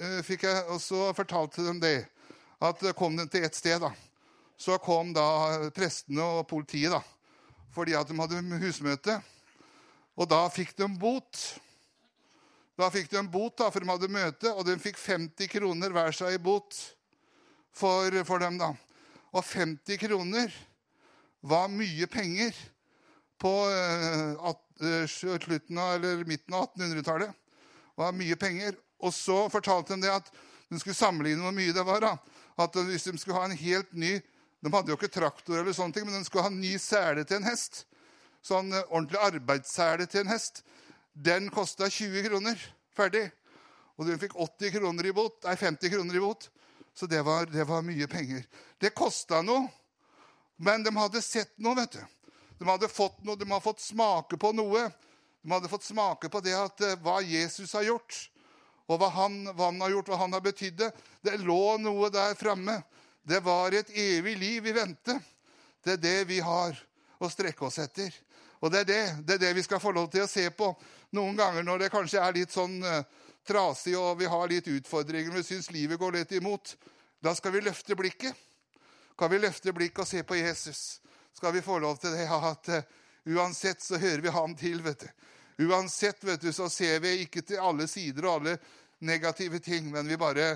uh, 0.02 0.22
fikk 0.28 0.48
jeg, 0.48 0.64
og 0.72 0.82
så 0.84 1.12
fortalte 1.16 1.64
de 1.64 1.76
det, 1.84 1.98
at 2.64 2.84
kom 2.98 3.16
de 3.20 3.28
til 3.32 3.44
et 3.46 3.56
sted, 3.56 3.80
da, 3.84 3.92
så 4.58 4.80
kom 4.80 5.12
da 5.14 5.70
prestene 5.76 6.24
og 6.24 6.48
politiet 6.48 6.94
da, 6.96 7.02
fordi 7.76 7.94
at 8.00 8.08
de 8.08 8.16
hadde 8.16 8.60
husmøte. 8.64 9.18
Og 10.16 10.30
da 10.32 10.46
fikk 10.52 10.76
de 10.80 10.88
bot. 11.00 11.40
Da 12.80 12.90
fikk 12.92 13.10
de 13.12 13.24
bot, 13.32 13.56
da, 13.60 13.70
for 13.72 13.84
de 13.84 13.90
hadde 13.92 14.12
møte, 14.12 14.52
og 14.52 14.66
de 14.68 14.76
fikk 14.80 15.00
50 15.00 15.52
kroner 15.52 15.96
hver 15.96 16.16
seg 16.16 16.36
i 16.36 16.42
bot 16.42 16.76
for, 17.76 18.24
for 18.28 18.44
dem, 18.44 18.60
da. 18.60 18.74
Og 19.36 19.44
50 19.44 20.00
kroner 20.00 20.52
var 21.46 21.68
mye 21.72 22.08
penger 22.12 22.56
på 23.40 23.52
uh, 23.68 24.36
av, 24.40 24.62
eller 24.82 26.24
midten 26.28 26.56
av 26.56 26.72
1800-tallet. 26.74 27.32
var 27.96 28.16
mye 28.16 28.36
penger. 28.36 28.76
Og 29.00 29.14
så 29.14 29.46
fortalte 29.52 29.96
de 29.96 30.08
det 30.08 30.12
at 30.12 30.32
de 30.72 30.80
skulle 30.80 30.98
sammenligne 30.98 31.44
hvor 31.44 31.56
mye 31.56 31.76
det 31.76 31.86
var. 31.86 32.02
da. 32.02 32.16
At 32.60 32.76
hvis 32.88 33.08
de 33.08 33.18
skulle 33.18 33.38
ha 33.38 33.46
en 33.48 33.58
helt 33.58 33.94
ny 33.94 34.20
De 34.64 34.72
hadde 34.74 34.90
jo 34.90 34.96
ikke 34.98 35.12
traktor, 35.14 35.60
eller 35.60 35.76
sånne 35.78 35.94
ting, 35.94 36.06
men 36.08 36.16
de 36.16 36.26
skulle 36.26 36.42
ha 36.42 36.50
en 36.50 36.58
ny 36.58 36.72
sele 36.82 37.22
til 37.28 37.38
en 37.38 37.46
hest. 37.46 37.84
Sånn 38.46 38.70
uh, 38.74 38.84
ordentlig 38.92 39.22
arbeidssele 39.26 40.06
til 40.10 40.26
en 40.26 40.34
hest. 40.34 40.62
Den 41.16 41.50
kosta 41.54 41.90
20 41.90 42.28
kroner 42.28 42.60
ferdig. 42.96 43.28
Og 43.96 44.10
hun 44.10 44.20
fikk 44.20 44.36
80 44.36 44.76
kroner 44.76 45.08
i 45.08 45.14
bot, 45.16 45.40
nei, 45.46 45.56
50 45.60 45.94
kroner 45.94 46.18
i 46.18 46.24
bot. 46.24 46.50
Så 46.96 47.08
det 47.12 47.22
var, 47.28 47.48
det 47.52 47.66
var 47.68 47.84
mye 47.84 48.08
penger. 48.12 48.44
Det 48.80 48.94
kosta 48.96 49.42
noe, 49.44 49.66
men 50.56 50.84
de 50.84 50.94
hadde 50.96 51.24
sett 51.24 51.52
noe, 51.60 51.76
vet 51.76 51.98
du. 51.98 52.04
De 52.60 52.68
hadde 52.70 52.88
fått 52.92 53.18
noe, 53.28 53.36
de 53.36 53.48
hadde 53.50 53.66
fått 53.66 53.84
smake 53.84 54.40
på 54.40 54.52
noe. 54.56 54.86
De 55.44 55.52
hadde 55.52 55.72
fått 55.72 55.88
smake 55.88 56.30
på 56.32 56.40
det 56.44 56.56
at, 56.56 56.82
eh, 56.82 56.96
hva 57.04 57.20
Jesus 57.22 57.74
har 57.74 57.84
gjort. 57.84 58.30
og 58.88 59.00
hva 59.02 59.08
han, 59.10 59.48
hva 59.58 59.72
han 59.72 59.80
har 59.82 59.90
gjort, 59.90 60.10
hva 60.12 60.18
han 60.20 60.34
har 60.34 60.42
betydd. 60.46 60.82
Det 61.26 61.40
lå 61.42 61.78
noe 61.82 62.10
der 62.14 62.36
framme. 62.38 62.84
Det 63.26 63.40
var 63.42 63.74
et 63.74 63.90
evig 63.90 64.36
liv 64.38 64.68
i 64.68 64.76
vente. 64.78 65.16
Det 65.82 65.96
er 65.96 66.04
det 66.04 66.28
vi 66.30 66.38
har 66.40 66.78
å 67.18 67.30
strekke 67.30 67.66
oss 67.66 67.80
etter. 67.82 68.14
Og 68.66 68.72
det 68.74 68.80
er 68.82 68.88
det, 68.90 69.02
det 69.28 69.36
er 69.36 69.44
det 69.44 69.54
vi 69.60 69.64
skal 69.64 69.80
få 69.82 69.92
lov 69.94 70.08
til 70.10 70.24
å 70.26 70.30
se 70.30 70.48
på 70.50 70.72
noen 71.14 71.38
ganger 71.38 71.66
når 71.66 71.84
det 71.84 71.92
kanskje 71.94 72.18
er 72.18 72.34
litt 72.34 72.54
sånn 72.54 72.80
uh, 72.82 73.04
trasig 73.46 73.94
og 74.00 74.18
vi 74.18 74.30
har 74.32 74.50
litt 74.50 74.70
utfordringer 74.74 75.36
vi 75.36 75.44
syns 75.46 75.70
livet 75.70 76.02
går 76.02 76.18
litt 76.18 76.34
imot. 76.34 76.74
Da 77.22 77.36
skal 77.38 77.54
vi 77.54 77.62
løfte 77.62 77.98
blikket. 77.98 78.34
Kan 79.14 79.30
vi 79.30 79.38
løfte 79.44 79.74
blikket 79.74 80.02
og 80.02 80.10
se 80.10 80.24
på 80.26 80.40
Jesus? 80.40 80.80
Skal 81.38 81.54
vi 81.54 81.62
få 81.62 81.78
lov 81.84 82.00
til 82.02 82.18
det? 82.18 82.26
At 82.26 82.72
uh, 82.74 82.82
uansett 83.38 83.86
så 83.86 84.02
hører 84.02 84.26
vi 84.26 84.34
ham 84.34 84.58
til, 84.58 84.82
vet 84.82 85.06
du. 85.06 85.14
Uansett 85.70 86.26
vet 86.26 86.42
du, 86.42 86.50
så 86.50 86.66
ser 86.70 86.98
vi 87.06 87.20
ikke 87.22 87.46
til 87.46 87.62
alle 87.62 87.86
sider 87.88 88.26
og 88.26 88.40
alle 88.40 88.58
negative 89.06 89.62
ting, 89.62 89.92
men 89.94 90.10
vi 90.10 90.18
bare 90.18 90.56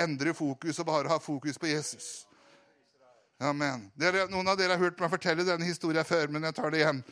endrer 0.00 0.32
fokus 0.32 0.80
og 0.80 0.88
bare 0.88 1.12
har 1.12 1.20
fokus 1.20 1.60
på 1.60 1.68
Jesus. 1.68 2.24
Amen. 3.38 3.90
Dere, 3.92 4.22
noen 4.32 4.48
av 4.48 4.56
dere 4.56 4.72
har 4.72 4.80
hørt 4.80 5.00
meg 5.02 5.10
fortelle 5.12 5.44
denne 5.44 5.66
historien 5.68 6.06
før, 6.08 6.30
men 6.32 6.46
jeg 6.48 6.56
tar 6.56 6.72
det 6.72 6.78
igjen. 6.80 7.02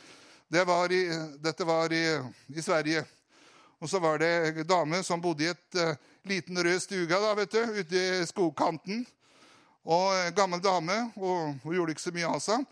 Det 0.49 0.63
var 0.65 0.89
i, 0.89 1.01
dette 1.37 1.65
var 1.69 1.91
i, 1.93 2.01
i, 2.49 2.61
Sverige. 2.65 3.03
Og 3.77 3.89
så 3.91 3.99
var 4.01 4.17
det 4.17 4.29
en 4.47 4.63
dame 4.65 5.03
som 5.05 5.21
bodde 5.21 5.45
i 5.45 5.51
et 5.51 5.77
uh, 5.77 5.91
liten 6.25 6.57
rød 6.57 6.79
stuga 6.81 7.19
da, 7.21 7.35
vet 7.37 7.53
du, 7.53 7.77
ute 7.77 8.01
i 8.01 8.23
skogkanten. 8.25 9.03
Og 9.85 10.15
en 10.17 10.33
Gammel 10.33 10.63
dame. 10.65 10.95
og 11.13 11.59
Hun 11.61 11.75
gjorde 11.75 11.93
ikke 11.93 12.05
så 12.07 12.13
mye 12.15 12.31
av 12.31 12.41
seg. 12.41 12.63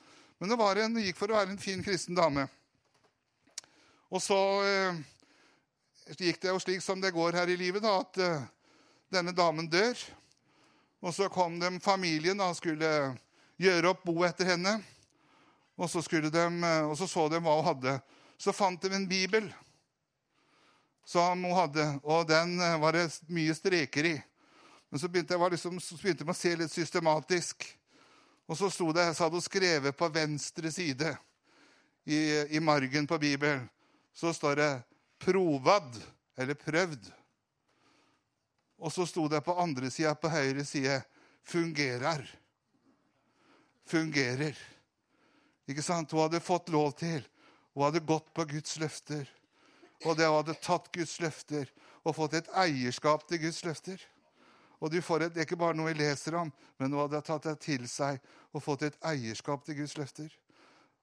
Men 0.42 0.50
det 0.50 0.58
var 0.58 0.82
en, 0.82 0.98
gikk 1.06 1.20
for 1.20 1.30
å 1.30 1.38
være 1.38 1.54
en 1.54 1.62
fin 1.62 1.84
kristen 1.86 2.18
dame. 2.18 2.48
Og 4.10 4.24
så 4.24 4.39
uh, 4.66 4.98
gikk 6.18 6.42
det 6.42 6.50
jo 6.50 6.63
slik 6.63 6.82
som 6.82 7.06
det 7.06 7.13
går 7.13 7.38
her 7.38 7.54
i 7.54 7.60
livet, 7.60 7.86
da, 7.86 8.00
at 8.02 8.18
uh, 8.18 8.82
denne 9.13 9.36
damen 9.38 9.70
dør. 9.70 9.94
Og 11.06 11.13
så 11.13 11.30
kom 11.30 11.62
de 11.62 11.70
familien 11.86 12.42
og 12.42 12.58
skulle 12.58 12.89
gjøre 13.63 13.93
opp 13.93 14.04
bo 14.06 14.23
etter 14.28 14.54
henne. 14.54 14.78
Og 15.76 15.89
så, 15.89 16.02
de, 16.02 16.43
eh, 16.45 16.86
og 16.86 16.97
så, 16.97 17.08
så 17.08 17.28
de 17.30 17.39
hva 17.41 17.56
hun 17.58 17.69
hadde. 17.71 17.97
Så 18.38 18.54
fant 18.54 18.82
de 18.82 18.91
en 18.93 19.08
bibel 19.08 19.47
som 21.06 21.43
hun 21.43 21.56
hadde, 21.58 21.86
og 22.04 22.28
den 22.30 22.60
eh, 22.62 22.80
var 22.80 22.95
det 22.95 23.08
mye 23.34 23.56
streker 23.56 24.12
i. 24.13 24.15
Men 24.89 25.02
så 25.02 25.10
begynte 25.10 25.34
jeg 25.34 25.56
liksom, 25.56 25.80
så 25.82 25.97
begynte 25.97 26.28
å 26.30 26.38
se 26.38 26.54
litt 26.56 26.71
systematisk. 26.71 27.65
Og 28.45 28.60
så 28.60 28.69
sto 28.69 28.91
det, 28.93 29.08
så 29.15 29.26
hadde 29.26 29.39
hun 29.39 29.45
skrevet 29.45 29.97
på 29.97 30.10
venstre 30.13 30.71
side 30.71 31.15
i, 32.06 32.19
i 32.54 32.60
margen 32.62 33.08
på 33.08 33.17
Bibelen, 33.17 33.69
så 34.13 34.34
står 34.36 34.56
det 34.56 34.71
'provad' 35.19 36.02
eller 36.38 36.54
'prøvd'. 36.54 37.12
Og 38.78 38.91
så 38.91 39.06
sto 39.08 39.28
det 39.28 39.41
på 39.41 39.56
andre 39.56 39.89
sida, 39.89 40.13
på 40.15 40.30
høyre 40.30 40.65
side, 40.65 41.02
'fungerer' 41.47 42.43
fungerer. 43.89 44.58
Ikke 45.67 45.84
sant? 45.86 46.12
Hun 46.12 46.26
hadde 46.26 46.43
fått 46.43 46.69
lov 46.74 46.91
til. 47.00 47.24
Hun 47.74 47.88
hadde 47.88 48.04
gått 48.06 48.34
på 48.34 48.46
Guds 48.50 48.78
løfter. 48.82 49.28
Og 50.04 50.17
det 50.17 50.28
hun 50.28 50.41
hadde 50.41 50.60
tatt 50.62 50.91
Guds 50.93 51.19
løfter 51.24 51.69
og 52.04 52.17
fått 52.17 52.36
et 52.39 52.50
eierskap 52.60 53.28
til 53.28 53.41
Guds 53.46 53.63
løfter. 53.63 54.02
Og 54.84 54.91
du 54.91 55.00
får 55.02 55.24
et, 55.24 55.34
Det 55.34 55.39
er 55.39 55.48
ikke 55.48 55.60
bare 55.60 55.78
noe 55.78 55.93
vi 55.93 56.02
leser 56.02 56.36
om, 56.36 56.52
men 56.78 56.91
hun 56.91 57.06
hadde 57.06 57.22
tatt 57.24 57.43
det 57.48 57.60
til 57.63 57.88
seg 57.88 58.19
og 58.52 58.63
fått 58.63 58.84
et 58.84 58.98
eierskap 59.00 59.63
til 59.63 59.78
Guds 59.80 59.96
løfter. 59.98 60.28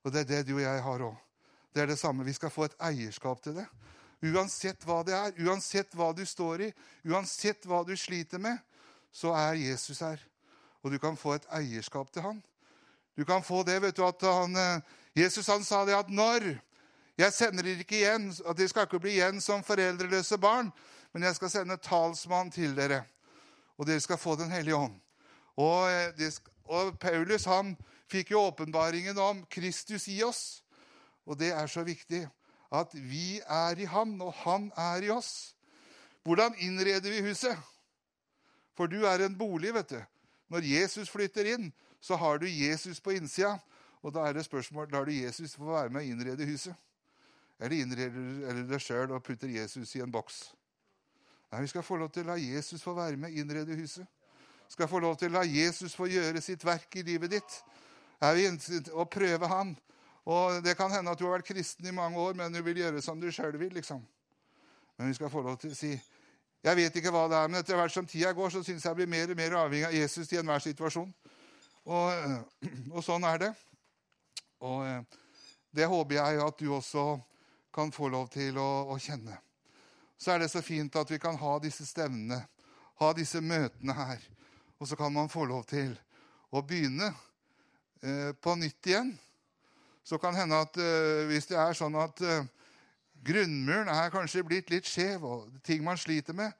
Og 0.04 0.12
det 0.12 0.20
er 0.20 0.28
det 0.28 0.46
du 0.48 0.58
og 0.58 0.62
jeg 0.62 0.82
har 0.82 1.04
òg. 1.06 1.16
Det 1.72 1.82
er 1.82 1.86
det 1.86 1.98
samme. 1.98 2.24
Vi 2.24 2.34
skal 2.36 2.50
få 2.50 2.66
et 2.66 2.76
eierskap 2.82 3.40
til 3.42 3.56
det. 3.56 3.66
Uansett 4.20 4.84
hva 4.84 5.00
det 5.06 5.14
er, 5.16 5.32
uansett 5.46 5.94
hva 5.96 6.10
du 6.12 6.26
står 6.28 6.66
i, 6.66 6.72
uansett 7.08 7.64
hva 7.64 7.80
du 7.88 7.94
sliter 7.96 8.42
med, 8.42 8.58
så 9.12 9.32
er 9.32 9.56
Jesus 9.62 10.02
her. 10.04 10.20
Og 10.84 10.92
du 10.92 10.98
kan 11.00 11.16
få 11.16 11.38
et 11.38 11.48
eierskap 11.56 12.12
til 12.12 12.26
han. 12.26 12.42
Du 13.16 13.24
kan 13.24 13.42
få 13.42 13.62
det, 13.62 13.80
vet 13.82 13.96
du, 13.96 14.04
at 14.06 14.22
han, 14.22 14.56
eh, 14.56 14.80
Jesus 15.14 15.46
han 15.46 15.64
sa 15.64 15.84
det 15.84 15.96
at 15.98 16.10
når 16.10 16.58
Jeg 17.20 17.32
sender 17.36 17.62
dere 17.62 17.82
ikke 17.82 17.98
igjen, 17.98 18.30
at 18.48 18.56
dere 18.56 18.68
skal 18.70 18.86
ikke 18.86 19.00
bli 19.02 19.18
igjen 19.18 19.42
som 19.44 19.60
foreldreløse 19.60 20.38
barn, 20.40 20.70
men 21.12 21.26
jeg 21.26 21.36
skal 21.36 21.50
sende 21.52 21.76
talsmann 21.76 22.48
til 22.50 22.72
dere, 22.72 23.02
og 23.76 23.86
dere 23.86 24.00
skal 24.00 24.16
få 24.16 24.36
Den 24.40 24.50
hellige 24.50 24.76
ånd. 24.76 24.94
Og, 25.56 25.90
eh, 25.90 26.32
og 26.64 26.98
Paulus 26.98 27.44
han 27.44 27.76
fikk 28.08 28.30
jo 28.30 28.46
åpenbaringen 28.48 29.18
om 29.18 29.44
Kristus 29.50 30.08
i 30.08 30.22
oss. 30.22 30.62
Og 31.26 31.38
det 31.38 31.52
er 31.52 31.66
så 31.66 31.84
viktig 31.84 32.24
at 32.72 32.94
vi 32.94 33.40
er 33.40 33.78
i 33.78 33.84
Han, 33.84 34.20
og 34.22 34.32
Han 34.44 34.72
er 34.76 35.02
i 35.02 35.10
oss. 35.10 35.54
Hvordan 36.24 36.54
innreder 36.58 37.10
vi 37.10 37.20
huset? 37.28 37.56
For 38.76 38.86
du 38.86 39.04
er 39.04 39.26
en 39.26 39.38
bolig, 39.38 39.74
vet 39.74 39.90
du. 39.90 40.00
Når 40.50 40.66
Jesus 40.66 41.10
flytter 41.10 41.46
inn, 41.54 41.70
så 42.00 42.16
har 42.18 42.38
du 42.38 42.48
Jesus 42.48 43.00
på 43.00 43.14
innsida. 43.14 43.56
Og 44.02 44.14
da 44.14 44.24
er 44.26 44.34
det 44.34 44.46
spørsmål 44.46 44.88
lar 44.92 45.04
du 45.06 45.12
Jesus 45.12 45.54
få 45.54 45.68
være 45.70 45.92
med 45.92 46.02
å 46.02 46.12
innrede 46.12 46.46
huset. 46.48 46.74
Eller 47.60 47.82
innreder 47.82 48.56
du 48.56 48.62
deg 48.70 48.80
sjøl 48.80 49.12
og 49.12 49.22
putter 49.22 49.50
Jesus 49.52 49.92
i 49.96 50.00
en 50.00 50.12
boks? 50.12 50.48
Nei, 51.52 51.60
Vi 51.60 51.72
skal 51.72 51.84
få 51.84 51.98
lov 52.00 52.10
til 52.14 52.24
å 52.24 52.32
la 52.32 52.38
Jesus 52.40 52.82
få 52.82 52.94
være 52.96 53.18
med 53.20 53.30
å 53.30 53.42
innrede 53.42 53.76
huset. 53.76 54.06
Vi 54.66 54.76
skal 54.78 54.88
få 54.88 55.00
lov 55.02 55.16
til 55.18 55.30
å 55.30 55.40
la 55.40 55.44
Jesus 55.44 55.94
få 55.98 56.06
gjøre 56.08 56.40
sitt 56.40 56.64
verk 56.64 56.96
i 56.96 57.02
livet 57.02 57.30
ditt. 57.30 57.62
Er 58.20 58.34
vi 58.34 58.46
Og 58.92 59.10
prøve 59.10 59.48
Han. 59.48 59.76
Og 60.24 60.62
Det 60.62 60.76
kan 60.76 60.90
hende 60.90 61.10
at 61.10 61.18
du 61.18 61.24
har 61.24 61.38
vært 61.38 61.46
kristen 61.46 61.86
i 61.86 61.92
mange 61.92 62.18
år, 62.18 62.34
men 62.34 62.52
du 62.52 62.62
vil 62.62 62.76
gjøre 62.76 63.02
som 63.02 63.20
du 63.20 63.30
sjøl 63.30 63.58
vil. 63.58 63.74
liksom. 63.74 64.06
Men 64.96 65.08
vi 65.08 65.14
skal 65.14 65.30
få 65.30 65.42
lov 65.42 65.58
til 65.58 65.70
å 65.70 65.74
si 65.74 66.00
jeg 66.60 66.76
vet 66.76 66.96
ikke 67.00 67.12
hva 67.14 67.24
det 67.30 67.38
er, 67.38 67.48
men 67.48 67.62
etter 67.62 67.78
hvert 67.78 67.94
som 67.94 68.06
tida 68.08 68.34
går, 68.36 68.50
så 68.52 68.60
syns 68.60 68.84
jeg 68.84 68.90
jeg 68.90 68.98
blir 68.98 69.08
mer 69.08 69.32
og 69.32 69.38
mer 69.38 69.56
avhengig 69.62 69.86
av 69.88 69.94
Jesus 69.96 70.32
i 70.32 70.40
enhver 70.40 70.60
situasjon. 70.60 71.08
Og, 71.88 72.36
og, 72.94 73.00
sånn 73.04 73.24
er 73.24 73.40
det. 73.46 73.50
Og 74.68 74.84
eh, 74.84 75.20
det 75.72 75.88
håper 75.88 76.18
jeg 76.18 76.42
at 76.44 76.60
du 76.60 76.68
også 76.76 77.06
kan 77.72 77.92
få 77.94 78.10
lov 78.12 78.28
til 78.34 78.58
å, 78.60 78.68
å, 78.92 78.98
kjenne. 79.00 79.38
Så 80.20 80.34
er 80.34 80.42
det 80.42 80.50
så 80.52 80.60
fint 80.60 80.96
at 81.00 81.08
vi 81.08 81.20
kan 81.22 81.38
ha 81.40 81.56
disse 81.62 81.86
stevnene, 81.88 82.42
ha 83.00 83.10
disse 83.16 83.40
møtene 83.40 83.96
her. 83.96 84.28
Og 84.80 84.88
så 84.90 84.98
kan 85.00 85.12
man 85.14 85.32
få 85.32 85.46
lov 85.48 85.64
til 85.70 85.94
å 86.52 86.60
begynne 86.66 87.08
eh, 88.02 88.32
på 88.36 88.56
nytt 88.60 88.90
igjen. 88.90 89.14
Så 90.04 90.18
kan 90.20 90.36
hende 90.36 90.60
at 90.60 90.76
eh, 90.76 91.24
hvis 91.30 91.48
det 91.48 91.56
er 91.60 91.78
sånn 91.78 91.96
at 92.00 92.20
eh, 92.20 92.44
grunnmuren 93.24 93.88
er 93.92 94.12
kanskje 94.12 94.44
blitt 94.46 94.70
litt 94.72 94.88
skjev, 94.88 95.24
og 95.24 95.48
ting 95.66 95.84
man 95.84 95.98
sliter 96.00 96.36
med, 96.36 96.52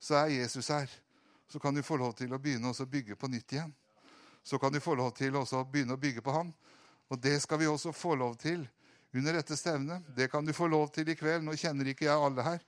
så 0.00 0.22
er 0.24 0.36
Jesus 0.40 0.68
her. 0.72 0.90
Så 1.48 1.60
kan 1.60 1.74
du 1.74 1.82
få 1.82 1.96
lov 2.00 2.14
til 2.18 2.32
å 2.34 2.40
begynne 2.40 2.72
å 2.72 2.86
bygge 2.90 3.16
på 3.18 3.30
nytt 3.30 3.56
igjen 3.56 3.74
så 4.44 4.58
kan 4.58 4.72
du 4.72 4.80
få 4.80 4.94
lov 4.94 5.14
til 5.16 5.36
å 5.36 5.64
begynne 5.64 5.96
å 5.96 6.00
bygge 6.00 6.22
på 6.22 6.32
ham. 6.32 6.52
Og 7.08 7.20
det 7.20 7.38
skal 7.42 7.58
vi 7.62 7.68
også 7.68 7.94
få 7.96 8.14
lov 8.20 8.36
til 8.36 8.66
under 9.14 9.38
dette 9.38 9.56
stevnet. 9.56 10.04
Det 10.16 10.28
kan 10.28 10.44
du 10.44 10.52
få 10.52 10.68
lov 10.68 10.90
til 10.92 11.08
i 11.08 11.16
kveld. 11.16 11.46
Nå 11.46 11.56
kjenner 11.56 11.88
ikke 11.88 12.04
jeg 12.04 12.26
alle 12.26 12.44
her. 12.44 12.60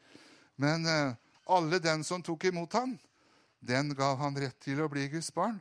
Men 0.57 0.89
eh, 0.89 1.13
alle 1.53 1.81
den 1.83 2.05
som 2.05 2.25
tok 2.25 2.49
imot 2.49 2.73
ham, 2.73 2.97
den 3.61 3.93
gav 3.99 4.17
han 4.23 4.39
rett 4.41 4.57
til 4.65 4.81
å 4.81 4.89
bli 4.89 5.05
Guds 5.13 5.29
barn. 5.37 5.61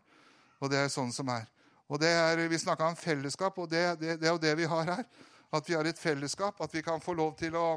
Og 0.63 0.71
det 0.71 0.79
er 0.79 0.93
sånn 0.93 1.11
som 1.11 1.27
er. 1.35 1.49
Og 1.91 1.99
det 1.99 2.13
er, 2.15 2.47
Vi 2.47 2.63
snakka 2.63 2.87
om 2.87 2.95
fellesskap, 2.95 3.57
og 3.59 3.69
det, 3.69 3.83
det, 3.99 4.15
det 4.21 4.29
er 4.29 4.33
jo 4.33 4.41
det 4.41 4.55
vi 4.55 4.71
har 4.71 4.87
her. 4.87 5.03
At 5.53 5.69
vi 5.69 5.75
har 5.75 5.85
et 5.85 5.99
fellesskap, 5.99 6.61
at 6.61 6.73
vi 6.73 6.83
kan 6.83 7.01
få 7.01 7.13
lov 7.13 7.35
til 7.39 7.55
å 7.57 7.67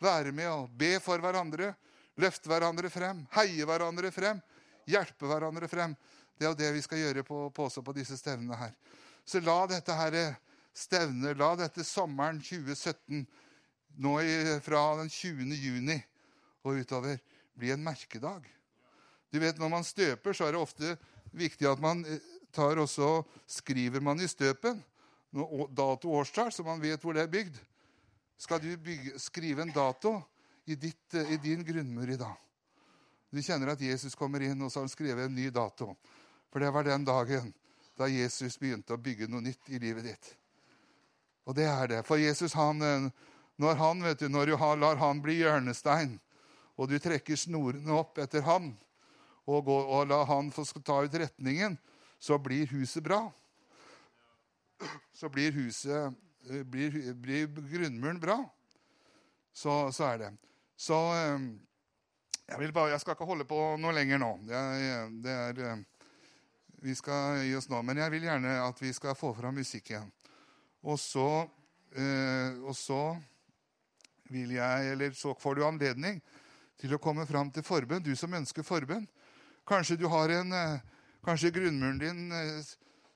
være 0.00 0.32
med 0.32 0.48
og 0.50 0.70
be 0.78 0.94
for 1.02 1.22
hverandre. 1.22 1.72
Løfte 2.20 2.50
hverandre 2.50 2.90
frem, 2.92 3.24
heie 3.36 3.66
hverandre 3.66 4.10
frem, 4.12 4.40
hjelpe 4.88 5.28
hverandre 5.28 5.68
frem. 5.70 5.94
Det 6.36 6.46
er 6.46 6.52
jo 6.52 6.58
det 6.58 6.70
vi 6.74 6.82
skal 6.84 7.00
gjøre 7.02 7.24
på, 7.24 7.42
på, 7.54 7.68
på 7.68 7.96
disse 7.96 8.16
stevnene 8.18 8.58
her. 8.58 8.74
Så 9.24 9.42
la 9.44 9.58
dette 9.70 9.94
her 9.94 10.16
stevnet, 10.76 11.38
la 11.38 11.54
dette 11.58 11.84
sommeren 11.84 12.40
2017, 12.42 13.24
nå 14.00 14.14
i, 14.22 14.34
fra 14.64 14.82
den 15.00 15.10
20. 15.10 15.54
juni 15.58 15.98
og 16.64 16.80
utover, 16.80 17.18
bli 17.58 17.72
en 17.74 17.84
merkedag. 17.84 18.46
Du 19.30 19.38
vet, 19.38 19.58
Når 19.58 19.68
man 19.68 19.84
støper, 19.84 20.32
så 20.32 20.46
er 20.46 20.52
det 20.52 20.60
ofte 20.60 20.96
viktig 21.32 21.68
at 21.68 21.80
man 21.82 22.02
eh, 22.04 22.22
tar 22.52 22.80
også, 22.82 23.22
skriver 23.46 24.02
man 24.02 24.20
i 24.20 24.28
støpen 24.28 24.80
dato 25.30 26.10
og 26.10 26.22
årstall, 26.22 26.52
så 26.52 26.64
man 26.66 26.82
vet 26.82 27.02
hvor 27.02 27.14
det 27.16 27.24
er 27.24 27.32
bygd. 27.32 27.58
Skal 28.40 28.60
du 28.62 28.70
bygge, 28.76 29.18
skrive 29.20 29.62
en 29.62 29.72
dato 29.74 30.16
i, 30.64 30.74
ditt, 30.74 31.14
i 31.14 31.36
din 31.42 31.64
grunnmur 31.64 32.10
i 32.10 32.18
dag? 32.20 32.36
Du 33.30 33.38
kjenner 33.42 33.74
at 33.74 33.82
Jesus 33.84 34.16
kommer 34.18 34.42
inn, 34.42 34.58
og 34.62 34.72
så 34.72 34.80
har 34.80 34.88
han 34.88 34.92
skrevet 34.92 35.28
en 35.28 35.36
ny 35.36 35.50
dato. 35.54 35.92
For 36.50 36.62
det 36.62 36.72
var 36.74 36.86
den 36.88 37.04
dagen 37.06 37.52
da 37.98 38.08
Jesus 38.10 38.56
begynte 38.58 38.96
å 38.96 39.02
bygge 39.02 39.28
noe 39.30 39.44
nytt 39.44 39.70
i 39.70 39.78
livet 39.78 40.08
ditt. 40.08 40.32
Og 41.46 41.54
det 41.54 41.68
er 41.68 41.90
det. 41.90 42.00
For 42.08 42.18
Jesus, 42.18 42.56
han, 42.58 42.82
eh, 42.82 43.06
når 43.60 43.78
han, 43.78 44.02
du, 44.18 44.26
når 44.28 44.50
du 44.50 44.56
lar 44.80 44.98
han 44.98 45.22
bli 45.22 45.38
hjørnestein, 45.40 46.18
og 46.80 46.88
du 46.88 46.98
trekker 46.98 47.36
snorene 47.36 47.92
opp 47.92 48.18
etter 48.18 48.42
han, 48.46 48.72
og, 49.44 49.64
går, 49.66 49.86
og 49.86 50.08
lar 50.10 50.26
han 50.30 50.50
få 50.54 50.64
ta 50.80 51.02
ut 51.04 51.14
retningen, 51.14 51.76
så 52.18 52.38
blir 52.38 52.70
huset 52.72 53.04
bra. 53.04 53.28
Så 55.12 55.28
blir 55.28 55.52
huset 55.52 56.14
eh, 56.50 56.62
blir, 56.64 57.14
blir 57.14 57.46
grunnmuren 57.70 58.20
bra. 58.20 58.38
Så, 59.52 59.92
så, 59.92 60.04
er 60.12 60.18
det. 60.18 60.30
Så 60.76 60.96
eh, 61.14 61.48
Jeg, 62.50 62.72
bare, 62.72 62.90
jeg 62.90 63.00
skal 63.02 63.14
ikke 63.14 63.28
holde 63.28 63.46
på 63.46 63.58
noe 63.78 63.94
lenger 63.94 64.20
nå. 64.22 64.30
Jeg, 64.48 65.08
det 65.24 65.34
er, 65.34 65.60
eh, 65.68 65.82
vi 66.80 66.94
skal 66.98 67.42
gi 67.44 67.54
oss 67.58 67.68
nå. 67.70 67.82
Men 67.86 68.00
jeg 68.02 68.14
vil 68.16 68.28
gjerne 68.28 68.56
at 68.64 68.80
vi 68.82 68.92
skal 68.96 69.18
få 69.18 69.34
fram 69.36 69.58
musikk 69.60 69.92
igjen. 69.92 70.08
Og 70.80 70.96
så, 70.96 71.44
og 72.64 72.72
så 72.72 73.02
vil 74.32 74.54
jeg, 74.54 74.86
eller 74.94 75.12
så 75.12 75.34
får 75.36 75.58
du 75.58 75.64
anledning 75.66 76.22
til 76.80 76.94
å 76.96 77.00
komme 77.02 77.26
fram 77.28 77.50
til 77.52 77.66
forbønn, 77.66 78.00
du 78.00 78.14
som 78.16 78.32
ønsker 78.32 78.64
forbønn. 78.64 79.04
Kanskje 79.68 79.98
du 80.00 80.06
har 80.08 80.32
en, 80.38 80.56
kanskje 81.26 81.52
grunnmuren 81.52 82.00
din 82.00 82.32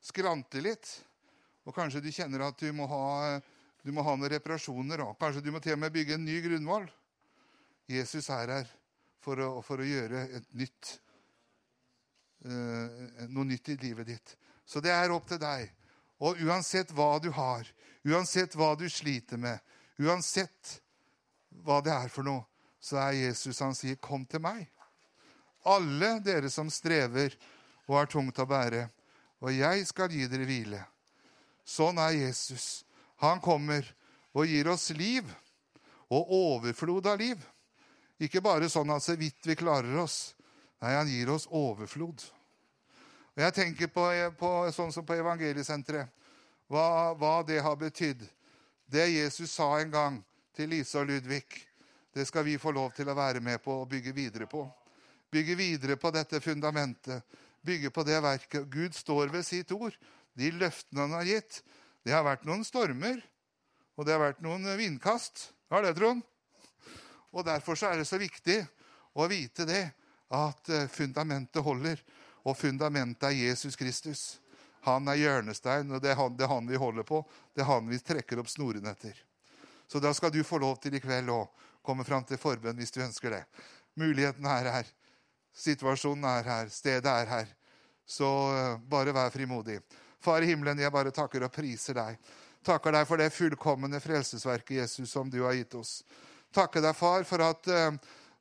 skranter 0.04 0.66
litt. 0.68 0.92
Og 1.64 1.74
kanskje 1.74 2.02
du 2.04 2.10
kjenner 2.12 2.44
at 2.46 2.60
du 2.60 2.68
må 2.76 2.86
ha, 2.90 3.40
du 3.84 3.92
må 3.92 4.04
ha 4.04 4.14
noen 4.16 4.32
reparasjoner. 4.32 5.04
Og 5.06 5.18
kanskje 5.20 5.44
du 5.44 5.50
må 5.54 5.62
til 5.64 5.76
og 5.76 5.82
med 5.84 5.94
bygge 5.94 6.18
en 6.18 6.26
ny 6.26 6.40
grunnvoll. 6.44 6.88
Jesus 7.90 8.28
er 8.32 8.52
her 8.52 8.70
for 9.24 9.40
å, 9.40 9.50
for 9.64 9.80
å 9.80 9.88
gjøre 9.88 10.24
nytt, 10.60 10.92
eh, 12.44 13.26
noe 13.32 13.48
nytt 13.48 13.72
i 13.72 13.78
livet 13.80 14.08
ditt. 14.12 14.36
Så 14.64 14.80
det 14.84 14.92
er 14.92 15.12
opp 15.12 15.28
til 15.28 15.40
deg. 15.40 15.72
Og 16.24 16.40
uansett 16.44 16.92
hva 16.96 17.16
du 17.20 17.30
har, 17.34 17.68
uansett 18.04 18.56
hva 18.56 18.72
du 18.78 18.86
sliter 18.88 19.40
med, 19.40 19.60
uansett 20.00 20.78
hva 21.64 21.80
det 21.84 21.92
er 21.92 22.12
for 22.12 22.26
noe, 22.26 22.44
så 22.84 23.00
er 23.00 23.12
Jesus 23.16 23.60
Han 23.60 23.74
sier, 23.74 23.96
'Kom 23.96 24.26
til 24.26 24.40
meg'. 24.40 24.68
Alle 25.64 26.20
dere 26.20 26.50
som 26.50 26.70
strever 26.70 27.32
og 27.88 27.96
har 27.96 28.06
tungt 28.06 28.38
å 28.38 28.46
bære, 28.46 28.88
og 29.40 29.52
jeg 29.52 29.86
skal 29.86 30.12
gi 30.12 30.26
dere 30.28 30.44
hvile. 30.44 30.80
Sånn 31.64 31.98
er 31.98 32.12
Jesus. 32.16 32.84
Han 33.24 33.40
kommer 33.40 33.86
og 34.34 34.46
gir 34.46 34.68
oss 34.68 34.90
liv, 34.96 35.26
og 36.12 36.30
overflod 36.30 37.06
av 37.08 37.18
liv. 37.18 37.40
Ikke 38.22 38.42
bare 38.44 38.68
sånn 38.70 38.92
at 38.94 39.02
så 39.02 39.16
vidt 39.18 39.46
vi 39.46 39.56
klarer 39.58 39.96
oss. 40.02 40.34
Nei, 40.82 40.92
han 40.94 41.10
gir 41.10 41.30
oss 41.32 41.48
overflod. 41.50 42.22
Og 43.34 43.42
Jeg 43.42 43.54
tenker 43.56 43.90
på, 43.90 44.04
på 44.38 44.50
sånn 44.74 44.92
som 44.94 45.06
på 45.06 45.16
Evangeliesenteret, 45.18 46.10
hva, 46.70 47.14
hva 47.18 47.40
det 47.46 47.58
har 47.62 47.76
betydd. 47.76 48.22
Det 48.86 49.08
Jesus 49.10 49.56
sa 49.56 49.72
en 49.80 49.90
gang 49.90 50.20
til 50.54 50.70
Lise 50.70 51.00
og 51.00 51.08
Ludvig, 51.08 51.46
det 52.14 52.26
skal 52.28 52.44
vi 52.46 52.60
få 52.62 52.70
lov 52.70 52.92
til 52.94 53.08
å 53.10 53.16
være 53.16 53.42
med 53.42 53.58
på 53.64 53.80
og 53.80 53.88
bygge 53.90 54.12
videre 54.14 54.46
på. 54.46 54.62
Bygge 55.34 55.56
videre 55.58 55.96
på 55.98 56.12
dette 56.14 56.38
fundamentet. 56.40 57.24
Bygge 57.64 57.90
på 57.90 58.04
det 58.06 58.20
verket. 58.22 58.68
Gud 58.70 58.94
står 58.94 59.32
ved 59.32 59.42
sitt 59.46 59.72
ord. 59.74 59.96
De 60.38 60.50
løftene 60.54 61.06
han 61.06 61.16
har 61.16 61.28
gitt. 61.28 61.60
Det 62.04 62.12
har 62.12 62.24
vært 62.26 62.44
noen 62.46 62.64
stormer, 62.66 63.20
og 63.96 64.06
det 64.06 64.14
har 64.14 64.22
vært 64.22 64.42
noen 64.44 64.66
vindkast. 64.78 65.50
Har 65.72 65.86
det, 65.86 65.94
Trond? 65.98 66.22
Og 67.34 67.44
Derfor 67.46 67.78
så 67.78 67.90
er 67.90 68.00
det 68.00 68.08
så 68.08 68.18
viktig 68.20 68.60
å 69.18 69.26
vite 69.30 69.66
det, 69.66 69.84
at 70.34 70.70
eh, 70.70 70.88
fundamentet 70.90 71.62
holder. 71.64 72.00
Og 72.44 72.56
fundamentet 72.58 73.30
er 73.30 73.38
Jesus 73.38 73.78
Kristus. 73.78 74.24
Han 74.84 75.08
er 75.08 75.22
hjørnestein, 75.22 75.90
og 75.94 76.02
det 76.04 76.12
er 76.12 76.18
han, 76.18 76.34
det 76.36 76.44
er 76.44 76.52
han 76.52 76.68
vi 76.68 76.78
holder 76.78 77.06
på. 77.08 77.22
Det 77.54 77.64
er 77.64 77.70
han 77.70 77.88
vi 77.88 78.00
trekker 78.04 78.42
opp 78.42 78.50
snorene 78.52 78.92
etter. 78.92 79.16
Så 79.88 80.00
da 80.02 80.12
skal 80.16 80.32
du 80.34 80.42
få 80.44 80.58
lov 80.60 80.76
til 80.82 80.96
i 80.96 81.00
kveld 81.00 81.30
å 81.32 81.46
komme 81.84 82.04
fram 82.04 82.24
til 82.28 82.40
forbønn 82.40 82.76
hvis 82.80 82.92
du 82.92 83.00
ønsker 83.04 83.32
det. 83.32 83.42
Muligheten 84.00 84.46
er 84.50 84.70
her. 84.72 84.90
Situasjonen 85.54 86.26
er 86.28 86.48
her. 86.48 86.72
Stedet 86.72 87.10
er 87.10 87.30
her. 87.30 87.52
Så 88.04 88.28
eh, 88.52 88.80
bare 88.90 89.14
vær 89.16 89.32
frimodig. 89.32 89.78
Far 90.24 90.42
i 90.42 90.48
himmelen, 90.48 90.80
jeg 90.80 90.92
bare 90.92 91.12
takker 91.12 91.44
og 91.44 91.52
priser 91.52 91.98
deg. 91.98 92.20
Takker 92.64 92.94
deg 92.96 93.08
for 93.08 93.20
det 93.20 93.32
fullkomne 93.34 94.00
frelsesverket, 94.00 94.78
Jesus, 94.78 95.10
som 95.12 95.28
du 95.28 95.42
har 95.44 95.52
gitt 95.58 95.74
oss. 95.76 95.98
Takker 96.54 96.80
deg, 96.80 96.96
far, 96.96 97.26
for 97.28 97.44
at 97.44 97.68
eh, 97.68 97.90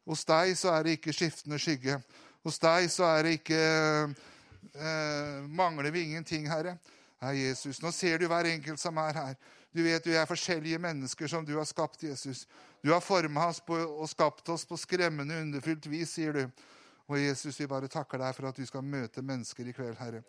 hos 0.08 0.24
deg 0.30 0.54
så 0.56 0.72
er 0.78 0.86
det 0.86 0.98
ikke 0.98 1.16
skiftende 1.16 1.60
skygge. 1.60 1.98
Hos 2.44 2.60
deg 2.64 2.88
så 2.92 3.08
er 3.10 3.28
det 3.28 3.34
ikke 3.42 3.60
eh, 3.60 5.44
Mangler 5.52 5.92
vi 5.92 6.06
ingenting, 6.08 6.48
Herre. 6.48 6.78
Herre 7.24 7.40
Jesus, 7.40 7.82
nå 7.84 7.92
ser 7.96 8.20
du 8.20 8.30
hver 8.32 8.48
enkelt 8.52 8.80
som 8.80 9.00
er 9.04 9.20
her. 9.20 9.36
Du 9.74 9.82
vet 9.84 10.08
vi 10.08 10.16
er 10.16 10.30
forskjellige 10.30 10.80
mennesker 10.80 11.28
som 11.28 11.44
du 11.44 11.56
har 11.58 11.68
skapt, 11.68 12.04
Jesus. 12.06 12.46
Du 12.84 12.92
har 12.94 13.04
forma 13.04 13.48
oss 13.50 13.60
på, 13.64 13.76
og 13.76 14.08
skapt 14.12 14.50
oss 14.54 14.64
på 14.70 14.78
skremmende, 14.78 15.42
underfullt 15.42 15.88
vis, 15.92 16.16
sier 16.16 16.36
du. 16.36 16.66
Og 17.10 17.20
Jesus, 17.20 17.60
vi 17.60 17.68
bare 17.68 17.92
takker 17.92 18.22
deg 18.22 18.36
for 18.38 18.48
at 18.48 18.60
du 18.60 18.68
skal 18.68 18.86
møte 18.86 19.24
mennesker 19.26 19.68
i 19.68 19.76
kveld, 19.76 19.98
Herre. 20.00 20.24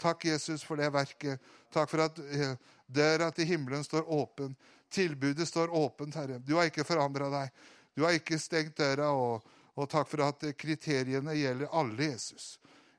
Takk, 0.00 0.24
Jesus, 0.28 0.64
for 0.64 0.80
det 0.80 0.90
verket. 0.94 1.42
Takk 1.72 1.90
for 1.90 2.04
at 2.04 2.18
eh, 2.18 2.54
døra 2.86 3.30
til 3.34 3.48
himmelen 3.48 3.84
står 3.84 4.08
åpen. 4.12 4.54
Tilbudet 4.92 5.48
står 5.48 5.72
åpent, 5.74 6.14
Herre. 6.14 6.38
Du 6.38 6.54
har 6.56 6.68
ikke 6.68 6.86
forandra 6.86 7.30
deg. 7.32 7.64
Du 7.96 8.04
har 8.04 8.16
ikke 8.16 8.38
stengt 8.38 8.78
døra. 8.78 9.10
Og, 9.16 9.46
og 9.76 9.90
takk 9.90 10.08
for 10.08 10.24
at 10.28 10.44
kriteriene 10.58 11.34
gjelder 11.36 11.72
alle, 11.72 12.12
Jesus. 12.12 12.56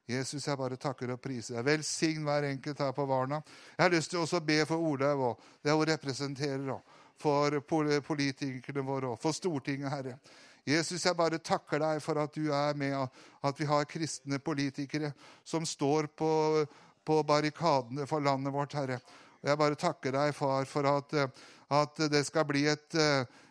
Jesus, 0.08 0.46
jeg 0.48 0.58
bare 0.58 0.78
takker 0.80 1.12
og 1.12 1.22
priser 1.22 1.58
deg. 1.58 1.66
Velsign 1.68 2.24
hver 2.24 2.48
enkelt 2.48 2.80
her 2.80 2.94
på 2.96 3.06
Varna. 3.10 3.42
Jeg 3.76 3.84
har 3.84 3.94
lyst 3.94 4.14
til 4.14 4.22
også 4.22 4.40
å 4.40 4.46
be 4.48 4.62
for 4.68 4.90
Olaug 4.92 5.24
og 5.32 5.48
det 5.66 5.76
hun 5.76 5.90
representerer, 5.90 6.70
og 6.72 6.96
for 7.20 7.58
politikerne 8.06 8.86
våre 8.86 9.12
og 9.12 9.20
for 9.20 9.36
Stortinget, 9.36 9.92
Herre. 9.92 10.20
Jesus, 10.68 11.06
jeg 11.06 11.16
bare 11.16 11.40
takker 11.40 11.80
deg 11.80 12.02
for 12.04 12.20
at 12.20 12.34
du 12.36 12.52
er 12.52 12.76
med, 12.76 12.96
at 13.44 13.60
vi 13.60 13.68
har 13.68 13.88
kristne 13.88 14.40
politikere 14.40 15.14
som 15.48 15.66
står 15.66 16.10
på, 16.16 16.32
på 17.08 17.22
barrikadene 17.28 18.08
for 18.10 18.24
landet 18.24 18.54
vårt, 18.54 18.76
Herre. 18.76 19.00
Og 19.42 19.52
jeg 19.52 19.60
bare 19.64 19.80
takker 19.80 20.16
deg, 20.16 20.34
far, 20.36 20.68
for 20.68 20.90
at, 20.92 21.16
at 21.74 22.08
det 22.12 22.26
skal 22.28 22.48
bli 22.50 22.68
et 22.72 23.04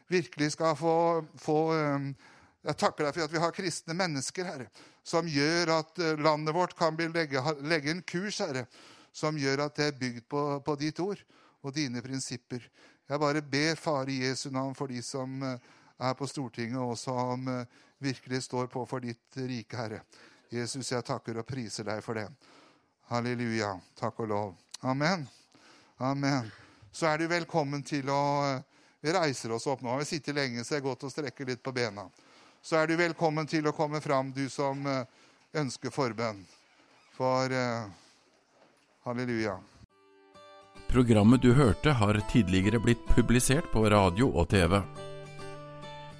Virkelig 0.06 0.52
skal 0.54 0.76
få, 0.78 1.24
få 1.42 1.56
Jeg 1.74 2.76
takker 2.78 3.08
deg 3.08 3.16
for 3.16 3.24
at 3.24 3.32
vi 3.32 3.40
har 3.42 3.54
kristne 3.56 3.96
mennesker, 3.98 4.46
Herre 4.46 4.68
som 5.06 5.28
gjør 5.30 5.70
at 5.76 5.98
eh, 6.02 6.18
landet 6.18 6.54
vårt 6.54 6.74
kan 6.78 6.96
legge, 6.98 7.42
legge 7.62 7.92
en 7.92 8.02
kurs, 8.02 8.40
Herre, 8.42 8.66
som 9.14 9.38
gjør 9.38 9.66
at 9.68 9.78
det 9.78 9.90
er 9.90 9.98
bygd 10.00 10.26
på, 10.28 10.42
på, 10.66 10.76
ditt 10.80 11.00
ord 11.00 11.20
og 11.62 11.74
dine 11.74 12.02
prinsipper. 12.02 12.64
Jeg 13.06 13.22
bare 13.22 13.42
ber, 13.42 13.78
Far, 13.78 14.10
i 14.10 14.24
Jesu 14.24 14.50
navn 14.50 14.74
for 14.74 14.90
de 14.90 15.02
som 15.06 15.42
eh, 15.46 15.74
er 16.02 16.16
på 16.18 16.26
Stortinget, 16.26 16.82
og 16.82 16.98
som 16.98 17.46
eh, 17.52 17.84
virkelig 18.02 18.42
står 18.48 18.66
på 18.72 18.82
for 18.88 19.04
ditt 19.04 19.38
rike, 19.38 19.78
Herre. 19.78 20.02
Jesus, 20.50 20.90
jeg 20.90 21.06
takker 21.06 21.38
og 21.38 21.46
priser 21.46 21.86
deg 21.86 22.02
for 22.02 22.18
det. 22.18 22.26
Halleluja. 23.10 23.74
Takk 23.98 24.22
og 24.24 24.30
lov. 24.30 24.54
Amen. 24.82 25.26
Amen. 25.98 26.52
Så 26.92 27.08
er 27.10 27.20
du 27.20 27.28
velkommen 27.30 27.82
til 27.86 28.08
å 28.10 28.22
Vi 29.04 29.12
reiser 29.12 29.52
oss 29.54 29.66
opp 29.70 29.82
nå. 29.84 29.92
Vi 29.92 30.02
har 30.02 30.08
sittet 30.08 30.34
lenge, 30.34 30.64
så 30.64 30.74
det 30.74 30.80
er 30.80 30.88
godt 30.88 31.04
å 31.06 31.10
strekke 31.12 31.44
litt 31.46 31.62
på 31.62 31.72
bena 31.76 32.08
så 32.66 32.80
er 32.80 32.90
du 32.90 32.96
velkommen 32.98 33.46
til 33.46 33.68
å 33.68 33.74
komme 33.74 34.00
fram, 34.02 34.32
du 34.34 34.48
som 34.50 34.80
eh, 34.90 35.04
ønsker 35.54 35.92
forbønn. 35.94 36.42
For 37.16 37.48
uh, 37.48 37.86
halleluja. 39.06 39.54
Programmet 40.90 41.40
du 41.40 41.54
hørte, 41.56 41.94
har 41.96 42.18
tidligere 42.28 42.80
blitt 42.82 43.00
publisert 43.08 43.70
på 43.72 43.86
radio 43.88 44.28
og 44.34 44.50
TV. 44.52 44.82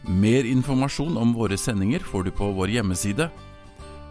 Mer 0.09 0.49
informasjon 0.49 1.19
om 1.21 1.35
våre 1.37 1.59
sendinger 1.61 2.07
får 2.07 2.31
du 2.31 2.33
på 2.39 2.49
vår 2.57 2.79
hjemmeside 2.79 3.29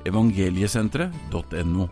evangeliesenteret.no. 0.05 1.89